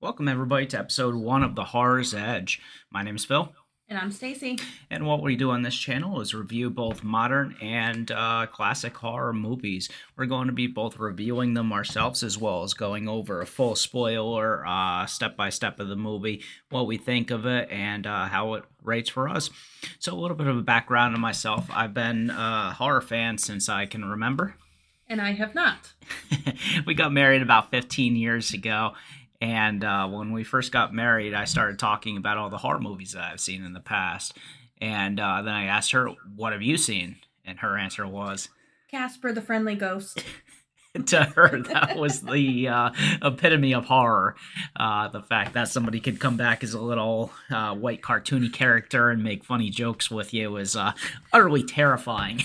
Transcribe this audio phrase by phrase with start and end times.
[0.00, 2.60] Welcome everybody to episode one of The Horror's Edge.
[2.90, 3.52] My name is Phil,
[3.86, 4.58] And I'm Stacey.
[4.88, 9.34] and what we do on this channel is review both modern and uh, classic horror
[9.34, 9.90] movies.
[10.16, 13.76] We're going to be both reviewing them ourselves as well as going over a full
[13.76, 18.24] spoiler, uh, step by step of the movie, what we think of it, and uh,
[18.26, 19.50] how it rates for us.
[19.98, 21.68] So, a little bit of a background on myself.
[21.70, 24.54] I've been a horror fan since I can remember.
[25.08, 25.92] And I have not.
[26.86, 28.92] we got married about 15 years ago.
[29.40, 33.12] And uh, when we first got married, I started talking about all the horror movies
[33.12, 34.36] that I've seen in the past.
[34.80, 37.16] And uh, then I asked her, What have you seen?
[37.44, 38.48] And her answer was,
[38.90, 40.24] Casper the Friendly Ghost.
[41.06, 42.90] to her, that was the uh,
[43.22, 44.34] epitome of horror.
[44.74, 49.10] Uh, the fact that somebody could come back as a little uh, white cartoony character
[49.10, 50.92] and make funny jokes with you was uh,
[51.32, 52.42] utterly terrifying.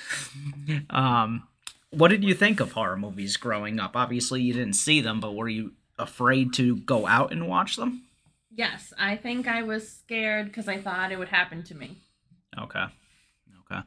[0.90, 1.48] um,
[1.90, 3.96] what did you think of horror movies growing up?
[3.96, 8.02] Obviously, you didn't see them, but were you afraid to go out and watch them?
[8.52, 11.98] Yes, I think I was scared because I thought it would happen to me.
[12.58, 12.84] Okay.
[13.70, 13.80] Okay.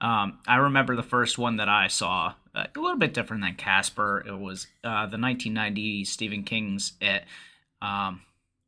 [0.00, 3.54] Um, I remember the first one that I saw, uh, a little bit different than
[3.54, 4.24] Casper.
[4.26, 7.24] It was uh, the 1990 Stephen King's It.
[7.80, 8.22] Um,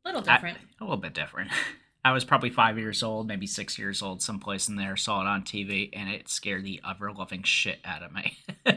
[0.05, 0.57] Little different.
[0.79, 1.51] a little bit different.
[2.05, 4.95] I was probably five years old, maybe six years old, someplace in there.
[4.95, 8.37] Saw it on TV, and it scared the ever loving shit out of me.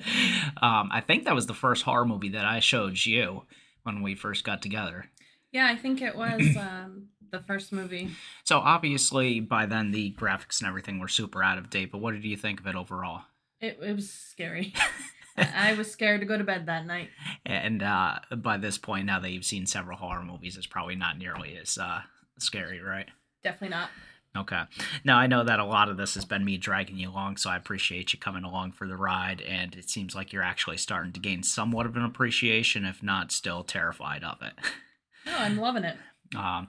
[0.63, 3.43] um, I think that was the first horror movie that I showed you
[3.83, 5.07] when we first got together.
[5.53, 8.11] yeah, I think it was um, the first movie.
[8.45, 11.93] So obviously, by then the graphics and everything were super out of date.
[11.93, 13.23] But what did you think of it overall?
[13.61, 14.75] It, it was scary.
[15.37, 17.11] I was scared to go to bed that night.
[17.47, 21.17] And uh, by this point, now that you've seen several horror movies, it's probably not
[21.19, 22.01] nearly as uh,
[22.39, 23.07] scary, right?
[23.45, 23.91] Definitely not.
[24.39, 24.63] Okay.
[25.05, 27.51] Now I know that a lot of this has been me dragging you along, so
[27.51, 29.41] I appreciate you coming along for the ride.
[29.41, 33.33] And it seems like you're actually starting to gain somewhat of an appreciation, if not
[33.33, 34.55] still terrified of it.
[35.27, 35.97] No, I'm loving it.
[36.37, 36.69] Um,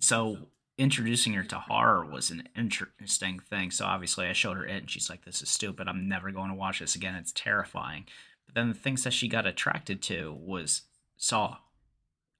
[0.00, 0.38] so
[0.78, 3.70] introducing her to horror was an interesting thing.
[3.70, 5.88] So obviously I showed her it, and she's like, "This is stupid.
[5.88, 7.14] I'm never going to watch this again.
[7.14, 8.06] It's terrifying."
[8.46, 10.82] But then the things that she got attracted to was
[11.16, 11.58] Saw,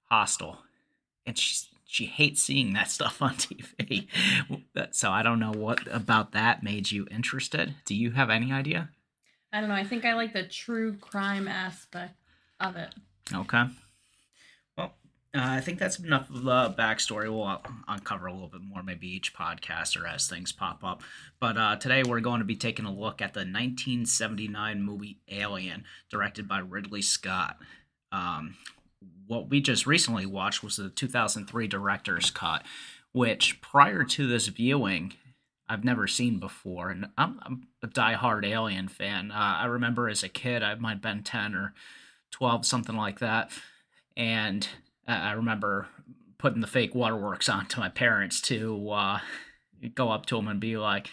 [0.05, 0.59] Hostel,
[1.25, 4.07] and she she hates seeing that stuff on TV.
[4.91, 7.75] so I don't know what about that made you interested.
[7.85, 8.89] Do you have any idea?
[9.53, 9.75] I don't know.
[9.75, 12.15] I think I like the true crime aspect
[12.59, 12.93] of it.
[13.33, 13.63] Okay.
[14.77, 14.93] Well,
[15.33, 17.33] uh, I think that's enough of the backstory.
[17.33, 21.01] We'll uncover a little bit more maybe each podcast or as things pop up.
[21.39, 25.85] But uh, today we're going to be taking a look at the 1979 movie Alien,
[26.09, 27.57] directed by Ridley Scott.
[28.11, 28.55] Um,
[29.27, 32.63] what we just recently watched was the 2003 director's cut,
[33.11, 35.13] which prior to this viewing,
[35.69, 36.89] I've never seen before.
[36.89, 39.31] And I'm, I'm a diehard Alien fan.
[39.31, 41.73] Uh, I remember as a kid, I might have been 10 or
[42.31, 43.51] 12, something like that.
[44.15, 44.67] And
[45.07, 45.87] I remember
[46.37, 49.19] putting the fake waterworks on to my parents to uh,
[49.93, 51.09] go up to them and be like,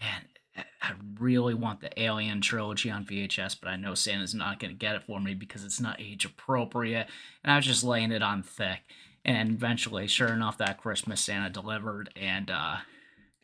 [0.00, 0.22] man,
[0.56, 4.78] I really want the Alien trilogy on VHS, but I know Santa's not going to
[4.78, 7.08] get it for me because it's not age appropriate.
[7.42, 8.80] And I was just laying it on thick.
[9.24, 12.10] And eventually, sure enough, that Christmas Santa delivered.
[12.16, 12.78] And uh,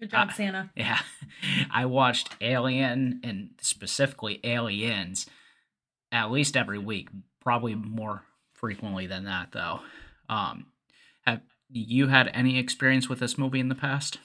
[0.01, 0.71] Good job, Santa.
[0.77, 1.01] yeah,
[1.71, 5.27] I watched Alien and specifically Aliens
[6.13, 7.09] at least every week,
[7.41, 8.23] probably more
[8.55, 9.81] frequently than that, though.
[10.29, 10.67] Um,
[11.27, 11.41] have
[11.71, 14.19] you had any experience with this movie in the past?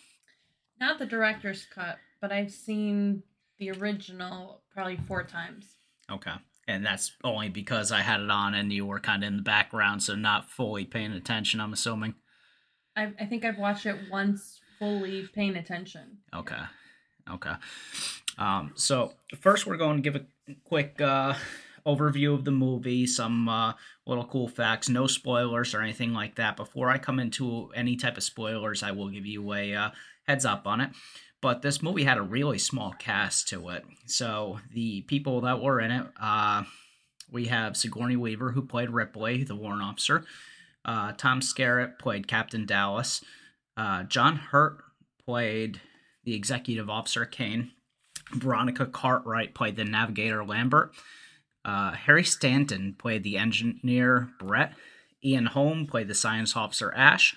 [0.80, 3.22] Not the director's cut, but I've seen
[3.60, 5.76] the original probably four times.
[6.10, 6.32] Okay.
[6.70, 9.44] And that's only because I had it on and you were kind of in the
[9.44, 12.16] background, so not fully paying attention, I'm assuming.
[12.96, 16.20] I, I think I've watched it once fully paying attention.
[16.34, 16.62] Okay.
[17.30, 17.56] Okay.
[18.38, 20.26] Um, so first we're going to give a
[20.64, 21.34] quick uh,
[21.86, 23.74] overview of the movie, some uh,
[24.08, 26.56] little cool facts, no spoilers or anything like that.
[26.56, 29.90] Before I come into any type of spoilers, I will give you a uh,
[30.26, 30.92] heads up on it.
[31.44, 33.84] But this movie had a really small cast to it.
[34.06, 36.64] So the people that were in it, uh,
[37.30, 40.24] we have Sigourney Weaver, who played Ripley, the warrant officer.
[40.86, 43.26] Uh, Tom Skerritt played Captain Dallas.
[43.76, 44.78] Uh, John Hurt
[45.26, 45.82] played
[46.24, 47.72] the executive officer Kane.
[48.34, 50.94] Veronica Cartwright played the navigator Lambert.
[51.66, 54.76] Uh, Harry Stanton played the engineer Brett.
[55.26, 57.36] Ian Holm played the science officer Ash.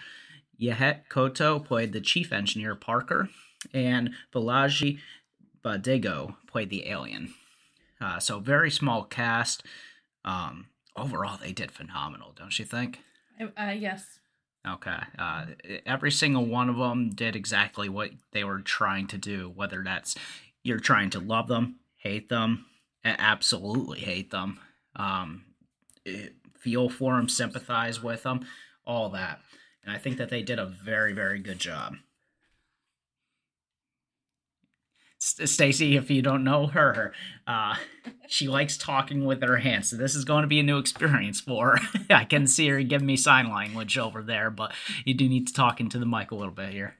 [0.62, 3.30] Yaphet Kotto played the chief engineer Parker.
[3.72, 4.98] And Bolaji
[5.64, 7.34] Badejo played the alien.
[8.00, 9.62] Uh, so very small cast.
[10.24, 10.66] Um,
[10.96, 13.00] overall, they did phenomenal, don't you think?
[13.40, 14.18] I- Uh, yes.
[14.66, 14.98] Okay.
[15.18, 15.46] Uh,
[15.84, 20.16] every single one of them did exactly what they were trying to do, whether that's
[20.64, 22.66] you're trying to love them, hate them,
[23.04, 24.58] absolutely hate them,
[24.96, 25.44] um,
[26.58, 28.44] feel for them, sympathize with them,
[28.84, 29.40] all that.
[29.84, 31.96] And I think that they did a very, very good job.
[35.26, 37.12] Stacey, if you don't know her,
[37.46, 37.76] uh,
[38.28, 39.90] she likes talking with her hands.
[39.90, 42.04] So this is going to be a new experience for her.
[42.14, 44.72] I can see her giving me sign language over there, but
[45.04, 46.96] you do need to talk into the mic a little bit here.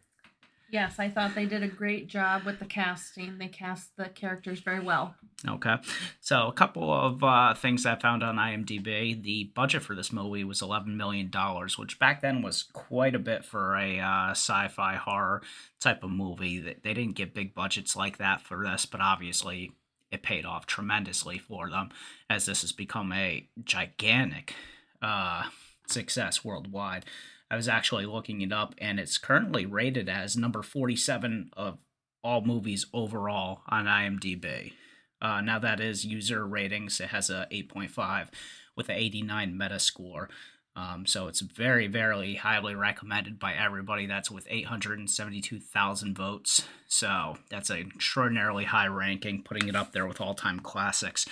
[0.71, 3.39] Yes, I thought they did a great job with the casting.
[3.39, 5.15] They cast the characters very well.
[5.47, 5.77] Okay.
[6.21, 9.23] So, a couple of uh, things I found on IMDb.
[9.23, 11.31] The budget for this movie was $11 million,
[11.79, 15.43] which back then was quite a bit for a uh, sci fi horror
[15.81, 16.59] type of movie.
[16.59, 19.73] They didn't get big budgets like that for this, but obviously
[20.11, 21.91] it paid off tremendously for them
[22.29, 24.55] as this has become a gigantic
[25.03, 25.45] uh,
[25.87, 27.05] success worldwide.
[27.51, 31.79] I was actually looking it up, and it's currently rated as number 47 of
[32.23, 34.73] all movies overall on IMDb.
[35.21, 37.01] Uh, now that is user ratings.
[37.01, 38.29] It has a 8.5
[38.77, 40.29] with an 89 Metascore.
[40.75, 44.07] Um, so it's very, very highly recommended by everybody.
[44.07, 46.67] That's with 872,000 votes.
[46.87, 51.27] So that's an extraordinarily high ranking, putting it up there with all-time classics.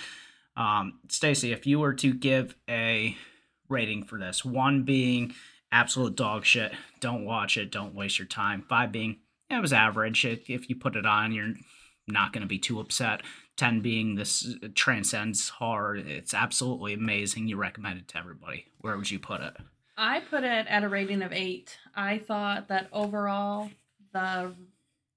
[0.57, 3.15] Um, Stacey, if you were to give a
[3.69, 5.35] rating for this, one being
[5.75, 6.73] absolute dog shit.
[7.01, 7.71] Don't watch it.
[7.71, 8.63] Don't waste your time.
[8.67, 9.17] Five being
[9.49, 10.25] it was average.
[10.25, 11.53] It, if you put it on, you're
[12.07, 13.21] not going to be too upset.
[13.57, 15.97] Ten being this transcends horror.
[15.97, 17.47] It's absolutely amazing.
[17.47, 18.65] You recommend it to everybody.
[18.79, 19.55] Where would you put it?
[19.97, 21.77] I put it at a rating of eight.
[21.95, 23.69] I thought that overall
[24.13, 24.53] the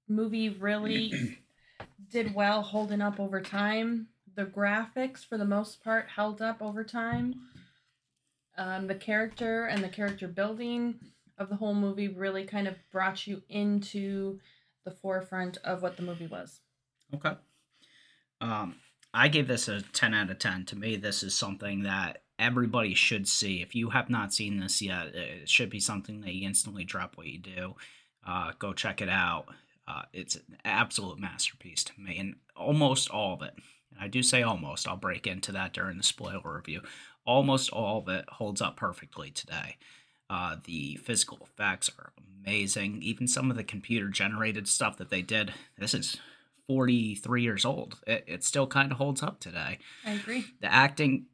[0.07, 1.37] movie really
[2.11, 4.07] did well holding up over time.
[4.35, 7.48] The graphics, for the most part, held up over time
[8.59, 10.99] um, the character and the character building
[11.37, 14.39] of the whole movie really kind of brought you into
[14.83, 16.59] the forefront of what the movie was.
[17.15, 17.35] Okay.
[18.41, 18.75] Um,
[19.13, 20.65] I gave this a 10 out of 10.
[20.65, 23.61] To me, this is something that everybody should see.
[23.61, 27.17] If you have not seen this yet, it should be something that you instantly drop
[27.17, 27.75] what you do.
[28.27, 29.45] Uh, go check it out.
[29.87, 33.55] Uh, it's an absolute masterpiece to me, and almost all of it.
[33.99, 34.87] I do say almost.
[34.87, 36.81] I'll break into that during the spoiler review
[37.29, 39.77] almost all of it holds up perfectly today.
[40.31, 42.11] Uh, the physical effects are
[42.43, 43.03] amazing.
[43.03, 46.17] Even some of the computer generated stuff that they did, this is
[46.67, 47.99] 43 years old.
[48.07, 49.77] It, it still kind of holds up today.
[50.03, 50.43] I agree.
[50.59, 51.27] The acting,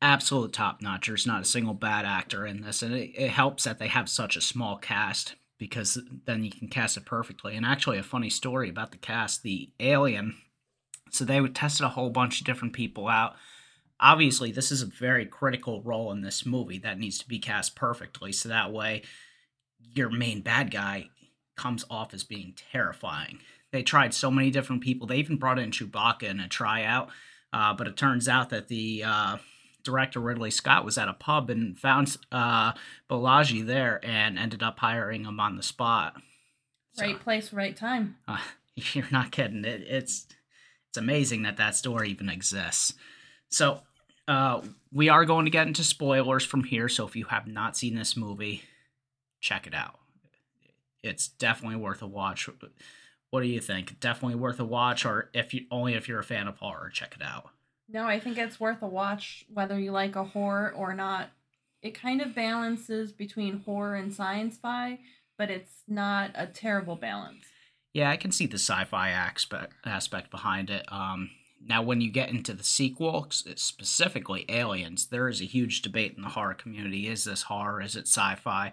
[0.00, 1.06] absolute top notch.
[1.06, 2.82] There's not a single bad actor in this.
[2.82, 6.68] And it, it helps that they have such a small cast because then you can
[6.68, 7.56] cast it perfectly.
[7.56, 10.34] And actually, a funny story about the cast the alien.
[11.10, 13.34] So they would tested a whole bunch of different people out
[14.02, 17.74] obviously this is a very critical role in this movie that needs to be cast
[17.74, 19.02] perfectly so that way
[19.94, 21.08] your main bad guy
[21.56, 23.38] comes off as being terrifying.
[23.70, 25.06] They tried so many different people.
[25.06, 27.10] They even brought in chewbacca in a tryout
[27.52, 29.36] uh, but it turns out that the uh,
[29.84, 32.72] director ridley scott was at a pub and found uh,
[33.10, 36.14] Bolaji there and ended up hiring him on the spot.
[36.94, 38.16] So, right place right time.
[38.28, 38.38] Uh,
[38.94, 39.66] you're not kidding.
[39.66, 40.26] It, it's
[40.88, 42.94] it's amazing that that story even exists.
[43.50, 43.82] So
[44.32, 47.76] uh, we are going to get into spoilers from here, so if you have not
[47.76, 48.62] seen this movie,
[49.40, 49.98] check it out.
[51.02, 52.48] It's definitely worth a watch.
[53.30, 54.00] What do you think?
[54.00, 57.14] Definitely worth a watch, or if you only if you're a fan of horror, check
[57.14, 57.50] it out.
[57.90, 61.28] No, I think it's worth a watch whether you like a horror or not.
[61.82, 65.00] It kind of balances between horror and science fi,
[65.36, 67.44] but it's not a terrible balance.
[67.92, 70.90] Yeah, I can see the sci-fi aspect aspect behind it.
[70.90, 71.30] Um,
[71.66, 76.22] now, when you get into the sequels, specifically Aliens, there is a huge debate in
[76.22, 77.08] the horror community.
[77.08, 77.80] Is this horror?
[77.80, 78.72] Is it sci fi?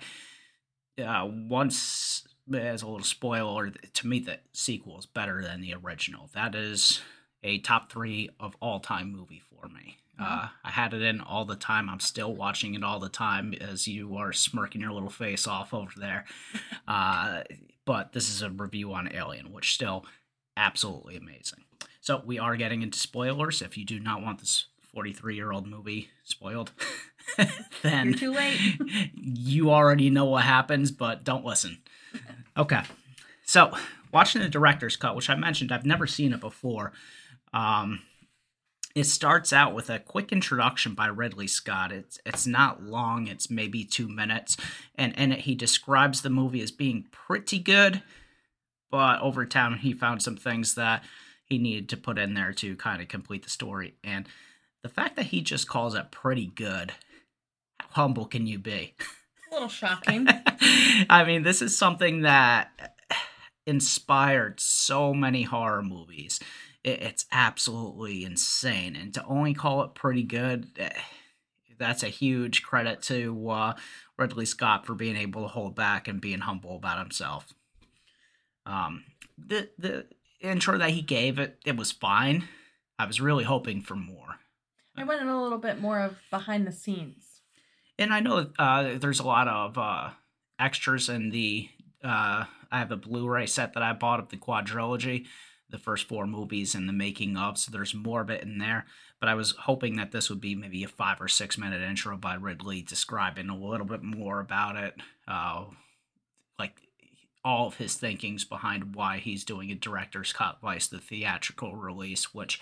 [1.01, 6.29] Uh, once, as a little spoiler, to me, the sequel is better than the original.
[6.34, 7.01] That is
[7.43, 9.98] a top three of all time movie for me.
[10.19, 10.24] Mm-hmm.
[10.24, 11.89] Uh, I had it in all the time.
[11.89, 15.74] I'm still watching it all the time as you are smirking your little face off
[15.74, 16.25] over there.
[16.88, 17.43] Uh,
[17.86, 20.08] but this is a review on Alien, which still
[20.58, 21.65] absolutely amazing.
[22.01, 23.61] So we are getting into spoilers.
[23.61, 26.71] If you do not want this 43 year old movie spoiled,
[27.81, 28.59] then You're too late.
[29.13, 31.79] you already know what happens, but don't listen.
[32.57, 32.81] Okay.
[33.43, 33.71] So
[34.11, 36.93] watching the director's cut, which I mentioned, I've never seen it before.
[37.53, 38.01] Um,
[38.95, 41.91] it starts out with a quick introduction by Ridley Scott.
[41.91, 44.57] It's it's not long; it's maybe two minutes,
[44.95, 48.01] and in it he describes the movie as being pretty good,
[48.89, 51.03] but over time he found some things that
[51.49, 53.95] he needed to put in there to kind of complete the story.
[54.03, 54.27] And
[54.83, 56.93] the fact that he just calls it pretty good,
[57.79, 58.95] how humble can you be?
[59.49, 60.27] A little shocking.
[61.09, 62.95] I mean, this is something that
[63.65, 66.39] inspired so many horror movies.
[66.83, 68.95] it's absolutely insane.
[68.95, 70.89] And to only call it pretty good, eh,
[71.77, 73.73] that's a huge credit to uh,
[74.17, 77.53] Ridley Scott for being able to hold back and being humble about himself.
[78.65, 79.03] Um,
[79.37, 80.05] the the
[80.41, 82.48] intro that he gave it it was fine.
[82.98, 84.36] I was really hoping for more.
[84.98, 87.41] I wanted a little bit more of behind the scenes.
[87.98, 90.10] And I know uh, there's a lot of uh,
[90.60, 91.69] extras in the.
[92.03, 95.25] Uh, I have a Blu-ray set that I bought of the quadrilogy,
[95.69, 97.58] the first four movies and the making of.
[97.58, 98.86] So there's more of it in there.
[99.19, 102.15] But I was hoping that this would be maybe a five or six minute intro
[102.15, 104.96] by Ridley describing a little bit more about it,
[105.27, 105.65] uh,
[106.58, 106.75] like
[107.43, 112.34] all of his thinkings behind why he's doing a director's cut, vice the theatrical release,
[112.34, 112.62] which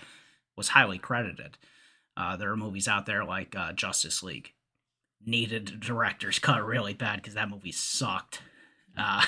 [0.56, 1.58] was highly credited.
[2.16, 4.52] Uh, there are movies out there like uh, Justice League
[5.24, 8.40] needed a director's cut really bad because that movie sucked.
[8.96, 9.24] Uh,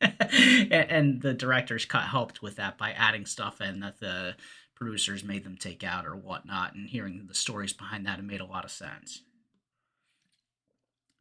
[0.00, 4.34] and the director's cut helped with that by adding stuff in that the
[4.74, 8.40] producers made them take out or whatnot, and hearing the stories behind that, it made
[8.40, 9.22] a lot of sense.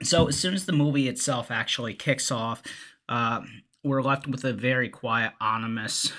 [0.03, 2.61] So as soon as the movie itself actually kicks off,
[3.09, 3.41] uh,
[3.83, 6.11] we're left with a very quiet, ominous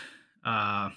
[0.44, 0.90] uh,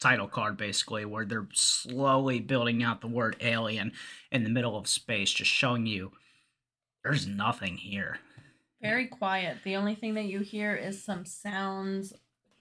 [0.00, 3.92] title card, basically, where they're slowly building out the word alien
[4.30, 6.12] in the middle of space, just showing you
[7.02, 8.18] there's nothing here.
[8.82, 9.58] Very quiet.
[9.64, 12.12] The only thing that you hear is some sounds.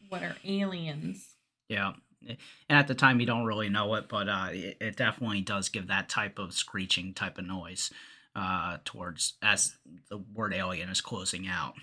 [0.09, 1.35] What are aliens?
[1.67, 1.93] Yeah.
[2.27, 2.37] And
[2.69, 5.87] at the time, you don't really know it, but uh, it, it definitely does give
[5.87, 7.91] that type of screeching type of noise
[8.35, 9.77] uh, towards as
[10.09, 11.75] the word alien is closing out.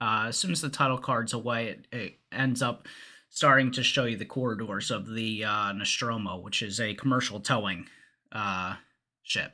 [0.00, 2.86] Uh, as soon as the title card's away, it, it ends up
[3.30, 7.86] starting to show you the corridors of the uh, Nostromo, which is a commercial towing
[8.32, 8.76] uh,
[9.22, 9.52] ship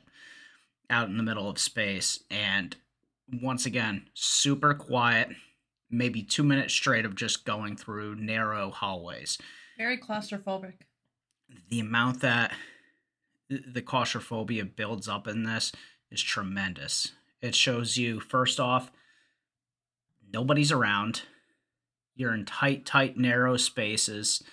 [0.89, 2.23] out in the middle of space.
[2.29, 2.75] And
[3.41, 5.29] once again, super quiet,
[5.89, 9.37] maybe two minutes straight of just going through narrow hallways.
[9.77, 10.73] Very claustrophobic.
[11.69, 12.53] The amount that
[13.49, 15.71] the claustrophobia builds up in this
[16.11, 17.11] is tremendous.
[17.41, 18.91] It shows you, first off,
[20.35, 21.23] nobody's around.
[22.15, 24.43] You're in tight, tight, narrow spaces.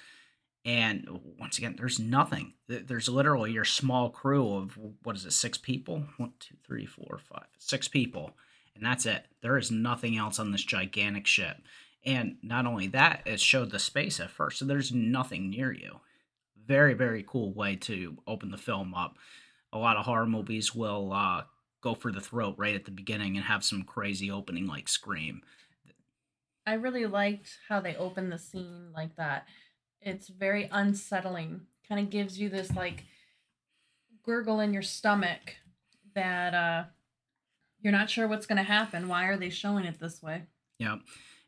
[0.65, 2.55] And once again, there's nothing.
[2.69, 6.05] There's literally your small crew of, what is it, six people?
[6.17, 8.33] One, two, three, four, five, six people
[8.75, 9.27] and that's it.
[9.43, 11.57] There is nothing else on this gigantic ship.
[12.05, 16.01] And not only that, it showed the space at first, so there's nothing near you.
[16.67, 19.17] Very, very cool way to open the film up.
[19.73, 21.43] A lot of horror movies will uh,
[21.81, 25.43] go for the throat right at the beginning and have some crazy opening like Scream.
[26.67, 29.47] I really liked how they opened the scene like that.
[30.01, 31.63] It's very unsettling.
[31.89, 33.05] Kind of gives you this like
[34.25, 35.57] gurgle in your stomach
[36.15, 36.85] that uh
[37.83, 39.09] you're not sure what's going to happen.
[39.09, 40.43] Why are they showing it this way?
[40.79, 40.99] Yeah.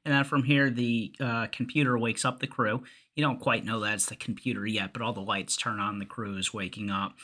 [0.05, 2.83] And then from here, the uh, computer wakes up the crew.
[3.15, 5.99] You don't quite know that it's the computer yet, but all the lights turn on.
[5.99, 7.15] The crew is waking up.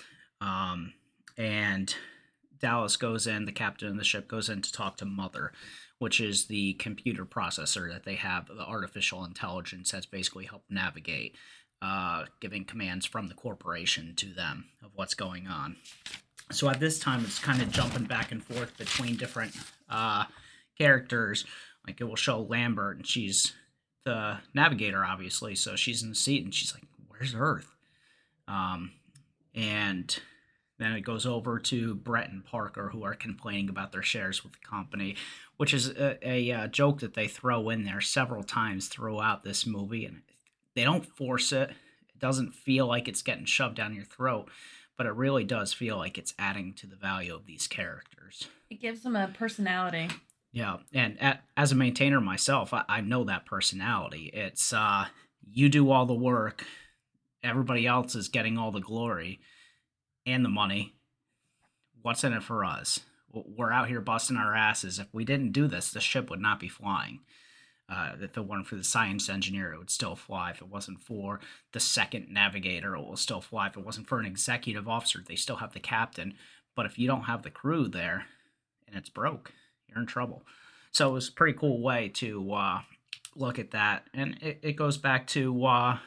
[0.40, 0.94] Um,
[1.36, 1.94] and
[2.60, 5.52] Dallas goes in, the captain of the ship goes in to talk to Mother,
[6.00, 11.36] which is the computer processor that they have, the artificial intelligence that's basically helped navigate,
[11.82, 15.76] uh, giving commands from the corporation to them of what's going on.
[16.50, 19.54] So at this time it's kind of jumping back and forth between different
[19.90, 20.24] uh,
[20.78, 21.44] characters.
[21.86, 23.52] Like it will show lambert and she's
[24.06, 27.76] the navigator obviously so she's in the seat and she's like where's earth?
[28.48, 28.92] Um,
[29.54, 30.18] and
[30.80, 34.52] then it goes over to brett and parker who are complaining about their shares with
[34.52, 35.16] the company
[35.56, 39.66] which is a, a, a joke that they throw in there several times throughout this
[39.66, 40.22] movie and
[40.74, 44.48] they don't force it it doesn't feel like it's getting shoved down your throat
[45.00, 48.48] but it really does feel like it's adding to the value of these characters.
[48.68, 50.08] It gives them a personality.
[50.52, 54.30] Yeah, and at, as a maintainer myself, I, I know that personality.
[54.34, 55.06] It's uh,
[55.50, 56.66] you do all the work,
[57.42, 59.40] everybody else is getting all the glory
[60.26, 60.94] and the money.
[62.02, 63.00] What's in it for us?
[63.32, 64.98] We're out here busting our asses.
[64.98, 67.20] If we didn't do this, the ship would not be flying.
[67.88, 70.50] Uh, if it weren't for the science engineer, it would still fly.
[70.50, 71.40] If it wasn't for
[71.72, 73.66] the second navigator, it will still fly.
[73.66, 76.34] If it wasn't for an executive officer, they still have the captain.
[76.76, 78.26] But if you don't have the crew there
[78.86, 79.52] and it's broke,
[79.88, 80.44] you're in trouble.
[80.92, 82.80] So it was a pretty cool way to uh,
[83.34, 84.06] look at that.
[84.14, 85.98] And it, it goes back to uh,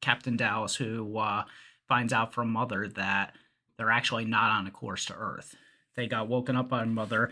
[0.00, 1.44] Captain Dallas, who uh,
[1.88, 3.34] finds out from Mother that
[3.80, 5.56] they're actually not on a course to Earth.
[5.96, 7.30] They got woken up by Mother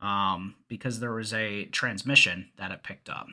[0.00, 3.26] um, because there was a transmission that it picked up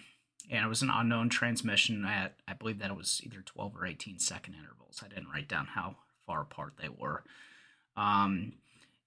[0.50, 3.86] and it was an unknown transmission at I believe that it was either 12 or
[3.86, 5.04] 18 second intervals.
[5.06, 7.24] I didn't write down how far apart they were.
[7.96, 8.54] Um,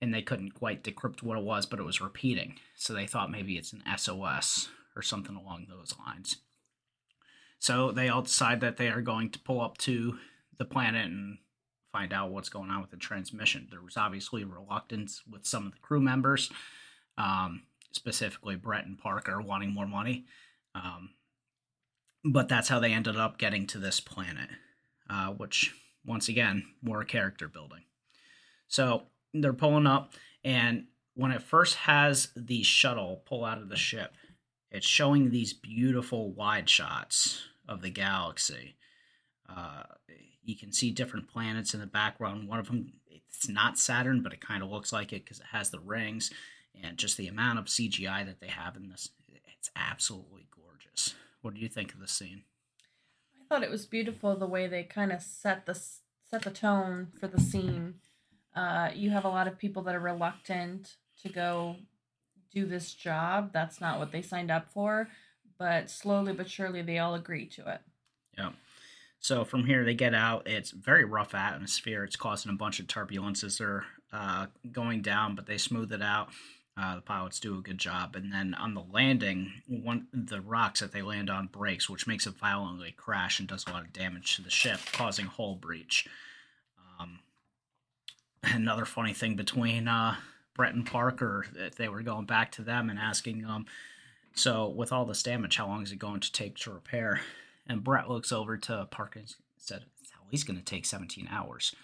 [0.00, 2.60] and they couldn't quite decrypt what it was, but it was repeating.
[2.76, 6.36] So they thought maybe it's an SOS or something along those lines.
[7.58, 10.16] So they all decide that they are going to pull up to
[10.58, 11.38] the planet and
[11.92, 13.68] find out what's going on with the transmission.
[13.70, 16.50] There was obviously reluctance with some of the crew members,
[17.16, 20.26] um, specifically Brett and Parker wanting more money.
[20.74, 21.10] Um,
[22.24, 24.50] but that's how they ended up getting to this planet,
[25.08, 27.84] uh, which, once again, more character building.
[28.66, 30.12] So they're pulling up,
[30.44, 34.14] and when it first has the shuttle pull out of the ship,
[34.70, 38.76] it's showing these beautiful wide shots of the galaxy.
[39.48, 39.84] Uh,
[40.48, 42.48] you can see different planets in the background.
[42.48, 45.46] One of them, it's not Saturn, but it kind of looks like it because it
[45.52, 46.30] has the rings
[46.82, 49.10] and just the amount of CGI that they have in this.
[49.58, 51.14] It's absolutely gorgeous.
[51.42, 52.44] What do you think of the scene?
[53.38, 57.08] I thought it was beautiful the way they kind of set the set the tone
[57.20, 57.96] for the scene.
[58.56, 61.76] Uh, you have a lot of people that are reluctant to go
[62.50, 63.52] do this job.
[63.52, 65.08] That's not what they signed up for,
[65.58, 67.80] but slowly but surely they all agree to it.
[68.36, 68.50] Yeah.
[69.20, 70.46] So from here they get out.
[70.46, 72.04] It's very rough atmosphere.
[72.04, 73.58] It's causing a bunch of turbulences.
[73.58, 76.28] They're uh, going down, but they smooth it out.
[76.80, 80.78] Uh, the pilots do a good job, and then on the landing, one the rocks
[80.78, 83.92] that they land on breaks, which makes it violently crash and does a lot of
[83.92, 86.06] damage to the ship, causing hull breach.
[87.00, 87.18] Um,
[88.44, 90.14] another funny thing between uh,
[90.54, 93.66] Brett and Parker, that they were going back to them and asking um,
[94.34, 97.20] so with all this damage, how long is it going to take to repair?
[97.68, 101.28] And Brett looks over to Parker and said, "It's at least going to take 17
[101.30, 101.74] hours."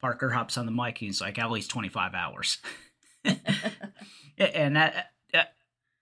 [0.00, 2.58] Parker hops on the mic and he's like, "At least 25 hours."
[4.38, 5.12] and that,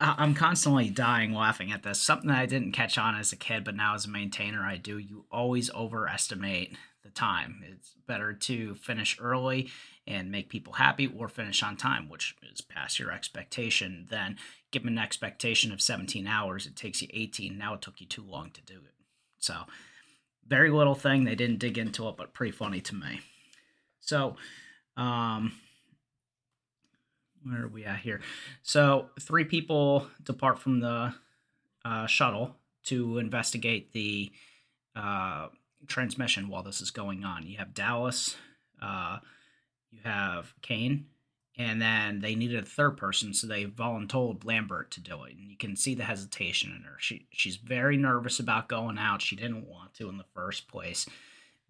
[0.00, 2.00] I'm constantly dying laughing at this.
[2.00, 4.78] Something that I didn't catch on as a kid, but now as a maintainer, I
[4.78, 4.96] do.
[4.96, 7.62] You always overestimate the time.
[7.70, 9.70] It's better to finish early
[10.06, 14.06] and make people happy or finish on time, which is past your expectation.
[14.10, 14.38] Then
[14.70, 16.66] give them an expectation of 17 hours.
[16.66, 17.58] It takes you 18.
[17.58, 18.99] Now it took you too long to do it.
[19.40, 19.54] So,
[20.46, 21.24] very little thing.
[21.24, 23.20] They didn't dig into it, but pretty funny to me.
[24.00, 24.36] So,
[24.96, 25.52] um,
[27.44, 28.20] where are we at here?
[28.62, 31.14] So three people depart from the
[31.84, 34.30] uh, shuttle to investigate the
[34.96, 35.48] uh,
[35.86, 37.46] transmission while this is going on.
[37.46, 38.36] You have Dallas,
[38.82, 39.18] uh,
[39.90, 41.06] you have Kane,
[41.60, 45.36] and then they needed a third person, so they voluntold Lambert to do it.
[45.36, 46.96] And you can see the hesitation in her.
[46.98, 49.22] She she's very nervous about going out.
[49.22, 51.06] She didn't want to in the first place.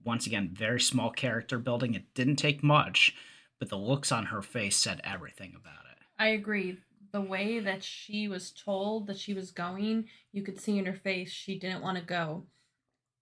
[0.04, 1.94] Once again, very small character building.
[1.94, 3.14] It didn't take much
[3.60, 5.98] but the looks on her face said everything about it.
[6.18, 6.78] I agree.
[7.12, 10.94] The way that she was told that she was going, you could see in her
[10.94, 12.46] face she didn't want to go.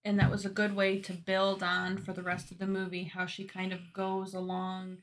[0.04, 3.04] And that was a good way to build on for the rest of the movie
[3.04, 4.98] how she kind of goes along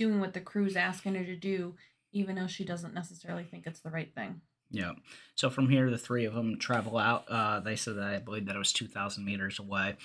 [0.00, 1.76] doing what the crew's asking her to do,
[2.10, 4.40] even though she doesn't necessarily think it's the right thing.
[4.70, 4.92] Yeah.
[5.34, 7.24] So from here, the three of them travel out.
[7.28, 9.96] Uh, they said that I believe that it was 2,000 meters away.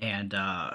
[0.00, 0.70] And uh,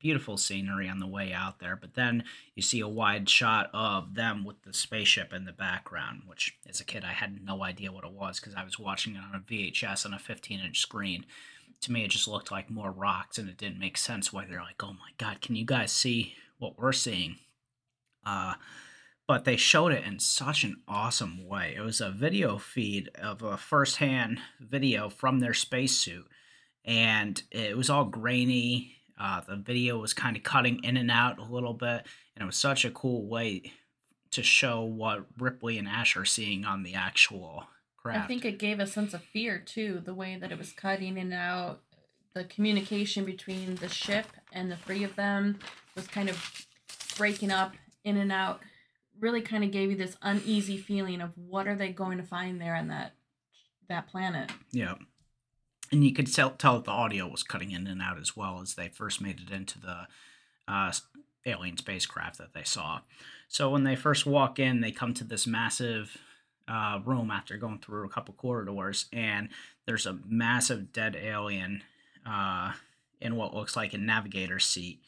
[0.00, 1.76] beautiful scenery on the way out there.
[1.76, 6.22] But then you see a wide shot of them with the spaceship in the background,
[6.26, 9.14] which as a kid I had no idea what it was because I was watching
[9.14, 11.24] it on a VHS on a 15 inch screen.
[11.82, 14.60] To me, it just looked like more rocks, and it didn't make sense why they're
[14.60, 17.38] like, "Oh my God, can you guys see what we're seeing?"
[18.24, 18.54] Uh,
[19.26, 21.74] but they showed it in such an awesome way.
[21.76, 26.26] It was a video feed of a first-hand video from their spacesuit,
[26.84, 31.38] and it was all grainy uh, the video was kind of cutting in and out
[31.38, 33.70] a little bit, and it was such a cool way
[34.30, 37.66] to show what Ripley and Ash are seeing on the actual
[37.98, 38.24] craft.
[38.24, 41.18] I think it gave a sense of fear too, the way that it was cutting
[41.18, 41.82] in and out.
[42.32, 45.58] The communication between the ship and the three of them
[45.94, 46.66] was kind of
[47.18, 48.60] breaking up in and out.
[49.18, 52.60] Really kind of gave you this uneasy feeling of what are they going to find
[52.60, 53.14] there on that
[53.88, 54.50] that planet.
[54.72, 54.94] Yeah
[55.92, 58.60] and you could tell, tell that the audio was cutting in and out as well
[58.62, 60.06] as they first made it into the
[60.68, 60.92] uh,
[61.46, 63.00] alien spacecraft that they saw.
[63.48, 66.16] So when they first walk in, they come to this massive
[66.68, 69.48] uh, room after going through a couple corridors, and
[69.86, 71.82] there's a massive dead alien
[72.24, 72.72] uh,
[73.20, 75.00] in what looks like a navigator seat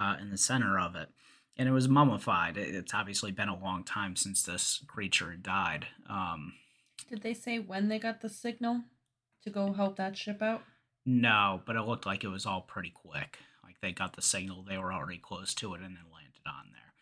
[0.00, 1.08] uh, in the center of it.
[1.58, 2.58] And it was mummified.
[2.58, 5.86] It's obviously been a long time since this creature died.
[6.08, 6.52] Um,
[7.08, 8.82] Did they say when they got the signal?
[9.46, 10.62] to go help that ship out?
[11.06, 13.38] No, but it looked like it was all pretty quick.
[13.64, 16.72] Like they got the signal, they were already close to it, and then landed on
[16.72, 16.92] there.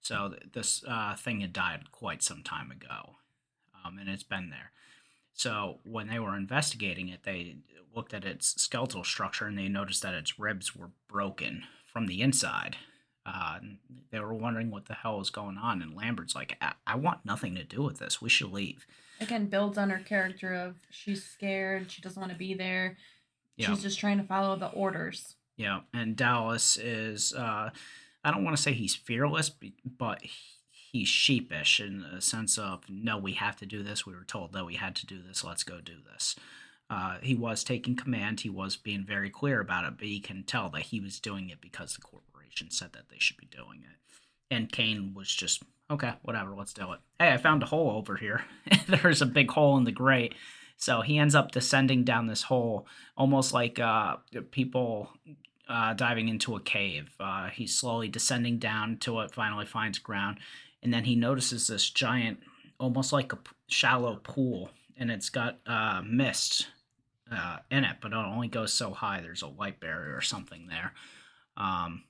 [0.00, 3.16] So this uh, thing had died quite some time ago,
[3.84, 4.70] um, and it's been there.
[5.32, 7.56] So when they were investigating it, they
[7.94, 12.20] looked at its skeletal structure and they noticed that its ribs were broken from the
[12.20, 12.76] inside.
[13.26, 13.58] Uh,
[14.10, 17.24] they were wondering what the hell was going on, and Lambert's like, I-, I want
[17.24, 18.20] nothing to do with this.
[18.20, 18.86] We should leave
[19.20, 22.96] again builds on her character of she's scared, she doesn't want to be there.
[23.56, 23.68] Yeah.
[23.68, 25.36] She's just trying to follow the orders.
[25.56, 27.70] Yeah, and Dallas is uh,
[28.24, 29.50] I don't want to say he's fearless,
[29.98, 30.20] but
[30.70, 34.06] he's sheepish in the sense of no, we have to do this.
[34.06, 35.44] We were told that we had to do this.
[35.44, 36.34] Let's go do this.
[36.90, 38.40] Uh, he was taking command.
[38.40, 41.48] He was being very clear about it, but you can tell that he was doing
[41.48, 42.02] it because the
[42.54, 44.54] corporation said that they should be doing it.
[44.54, 47.00] And Kane was just okay, whatever, let's do it.
[47.18, 48.44] Hey, I found a hole over here.
[48.88, 50.34] There's a big hole in the grate.
[50.76, 52.86] So he ends up descending down this hole,
[53.16, 54.16] almost like uh,
[54.50, 55.10] people
[55.68, 57.10] uh, diving into a cave.
[57.20, 60.38] Uh, he's slowly descending down till it finally finds ground,
[60.82, 62.40] and then he notices this giant,
[62.80, 63.38] almost like a
[63.68, 66.66] shallow pool, and it's got uh, mist
[67.30, 69.20] uh, in it, but it only goes so high.
[69.20, 70.92] There's a light barrier or something there.
[71.56, 72.02] Um,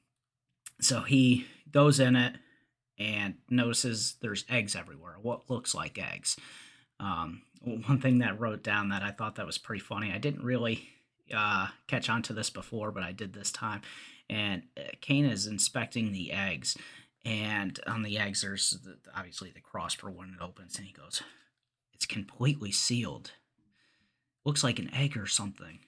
[0.80, 2.36] so he goes in it
[2.98, 5.16] and notices there's eggs everywhere.
[5.20, 6.36] What looks like eggs.
[7.00, 10.12] Um, one thing that wrote down that I thought that was pretty funny.
[10.12, 10.88] I didn't really
[11.34, 13.82] uh, catch on to this before, but I did this time.
[14.28, 16.76] And uh, Kane is inspecting the eggs,
[17.24, 20.92] and on the eggs, there's the, obviously the cross for when it opens, and he
[20.92, 21.22] goes,
[21.92, 23.32] "It's completely sealed.
[24.44, 25.78] Looks like an egg or something."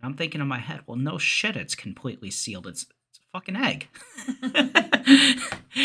[0.00, 2.66] And I'm thinking in my head, well, no shit, it's completely sealed.
[2.66, 2.86] It's
[3.32, 3.88] fucking egg.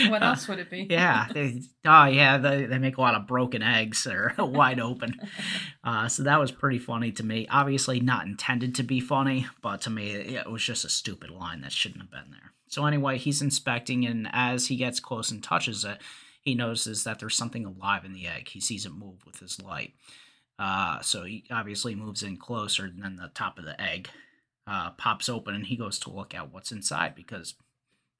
[0.09, 0.87] what else would it be?
[0.89, 1.27] yeah.
[1.31, 2.37] They, oh, yeah.
[2.37, 5.19] They, they make a lot of broken eggs are wide open.
[5.87, 7.47] Uh, so that was pretty funny to me.
[7.47, 11.61] Obviously, not intended to be funny, but to me, it was just a stupid line
[11.61, 12.53] that shouldn't have been there.
[12.69, 15.99] So, anyway, he's inspecting, and as he gets close and touches it,
[16.41, 18.47] he notices that there's something alive in the egg.
[18.47, 19.93] He sees it move with his light.
[20.57, 24.09] Uh, so he obviously moves in closer, than the top of the egg
[24.67, 27.55] uh, pops open, and he goes to look at what's inside because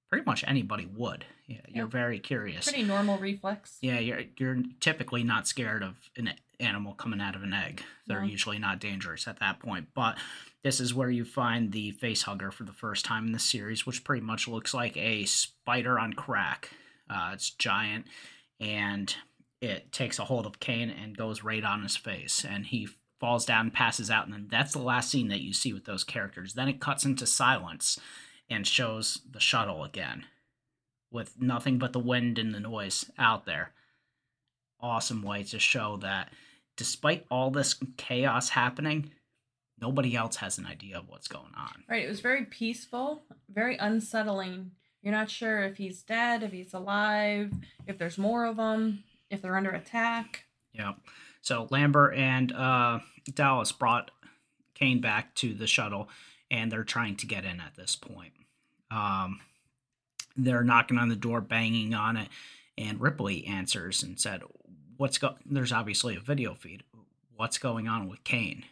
[0.09, 1.25] pretty much anybody would.
[1.47, 2.65] Yeah, you're very curious.
[2.69, 3.77] Pretty normal reflex.
[3.81, 7.83] Yeah, you're you're typically not scared of an animal coming out of an egg.
[8.07, 8.27] They're no.
[8.27, 9.87] usually not dangerous at that point.
[9.93, 10.17] But
[10.63, 13.85] this is where you find the face hugger for the first time in the series,
[13.85, 16.71] which pretty much looks like a spider on crack.
[17.09, 18.05] Uh, it's giant,
[18.59, 19.15] and
[19.61, 22.87] it takes a hold of Kane and goes right on his face, and he
[23.19, 26.03] falls down, passes out, and then that's the last scene that you see with those
[26.03, 26.53] characters.
[26.53, 27.99] Then it cuts into silence
[28.49, 30.25] and shows the shuttle again
[31.11, 33.71] with nothing but the wind and the noise out there.
[34.79, 36.29] Awesome way to show that
[36.75, 39.11] despite all this chaos happening,
[39.79, 41.83] nobody else has an idea of what's going on.
[41.89, 42.03] Right.
[42.03, 44.71] It was very peaceful, very unsettling.
[45.01, 47.53] You're not sure if he's dead, if he's alive,
[47.87, 50.45] if there's more of them, if they're under attack.
[50.73, 50.93] Yeah.
[51.45, 52.99] So Lambert and uh,
[53.35, 54.09] Dallas brought
[54.73, 56.09] Kane back to the shuttle
[56.49, 58.33] and they're trying to get in at this point.
[58.89, 59.39] Um,
[60.35, 62.29] they're knocking on the door, banging on it,
[62.79, 64.41] and Ripley answers and said,
[64.97, 66.83] "What's go?" There's obviously a video feed.
[67.35, 68.65] What's going on with Kane?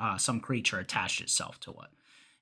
[0.00, 1.90] Uh, some creature attached itself to it.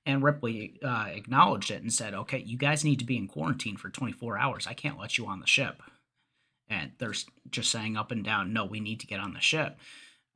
[0.05, 3.77] And Ripley uh, acknowledged it and said, "Okay, you guys need to be in quarantine
[3.77, 4.65] for 24 hours.
[4.65, 5.83] I can't let you on the ship."
[6.69, 7.13] And they're
[7.49, 9.77] just saying up and down, "No, we need to get on the ship."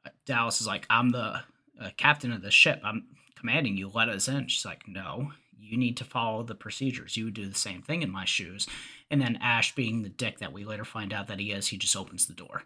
[0.05, 1.41] Uh, Dallas is like, "I'm the
[1.79, 2.81] uh, captain of the ship.
[2.83, 3.05] I'm
[3.37, 4.47] commanding you, let us in.
[4.47, 7.17] She's like, no, you need to follow the procedures.
[7.17, 8.67] You would do the same thing in my shoes.
[9.09, 11.77] And then Ash, being the dick that we later find out that he is, he
[11.77, 12.63] just opens the door.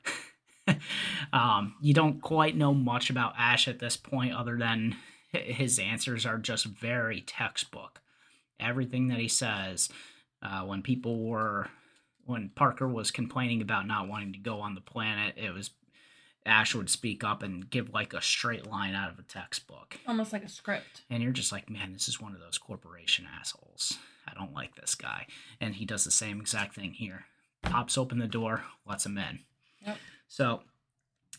[1.34, 4.95] um, you don't quite know much about Ash at this point, other than
[5.32, 8.02] his answers are just very textbook.
[8.60, 9.89] Everything that he says,
[10.41, 11.67] uh, when people were,
[12.32, 15.72] when Parker was complaining about not wanting to go on the planet, it was
[16.46, 19.98] Ash would speak up and give like a straight line out of a textbook.
[20.08, 21.04] Almost like a script.
[21.10, 24.00] And you're just like, man, this is one of those corporation assholes.
[24.28, 25.28] I don't like this guy.
[25.60, 27.26] And he does the same exact thing here.
[27.62, 29.39] Pops open the door, lets him in.
[29.86, 29.98] Yep.
[30.28, 30.62] So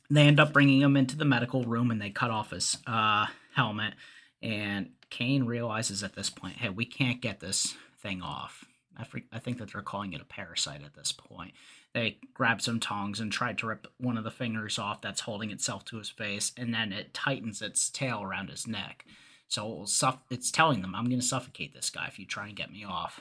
[0.08, 3.26] they end up bringing him into the medical room and they cut off his uh,
[3.54, 3.94] helmet.
[4.40, 8.64] And Kane realizes at this point, hey, we can't get this thing off.
[8.98, 11.52] I, I think that they're calling it a parasite at this point.
[11.94, 15.50] They grabbed some tongs and tried to rip one of the fingers off that's holding
[15.50, 19.04] itself to his face, and then it tightens its tail around his neck.
[19.48, 22.56] So suff- it's telling them, I'm going to suffocate this guy if you try and
[22.56, 23.20] get me off.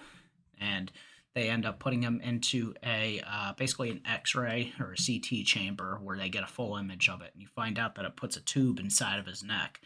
[0.59, 0.91] And
[1.33, 5.99] they end up putting him into a uh, basically an X-ray or a CT chamber
[6.01, 8.37] where they get a full image of it, and you find out that it puts
[8.37, 9.81] a tube inside of his neck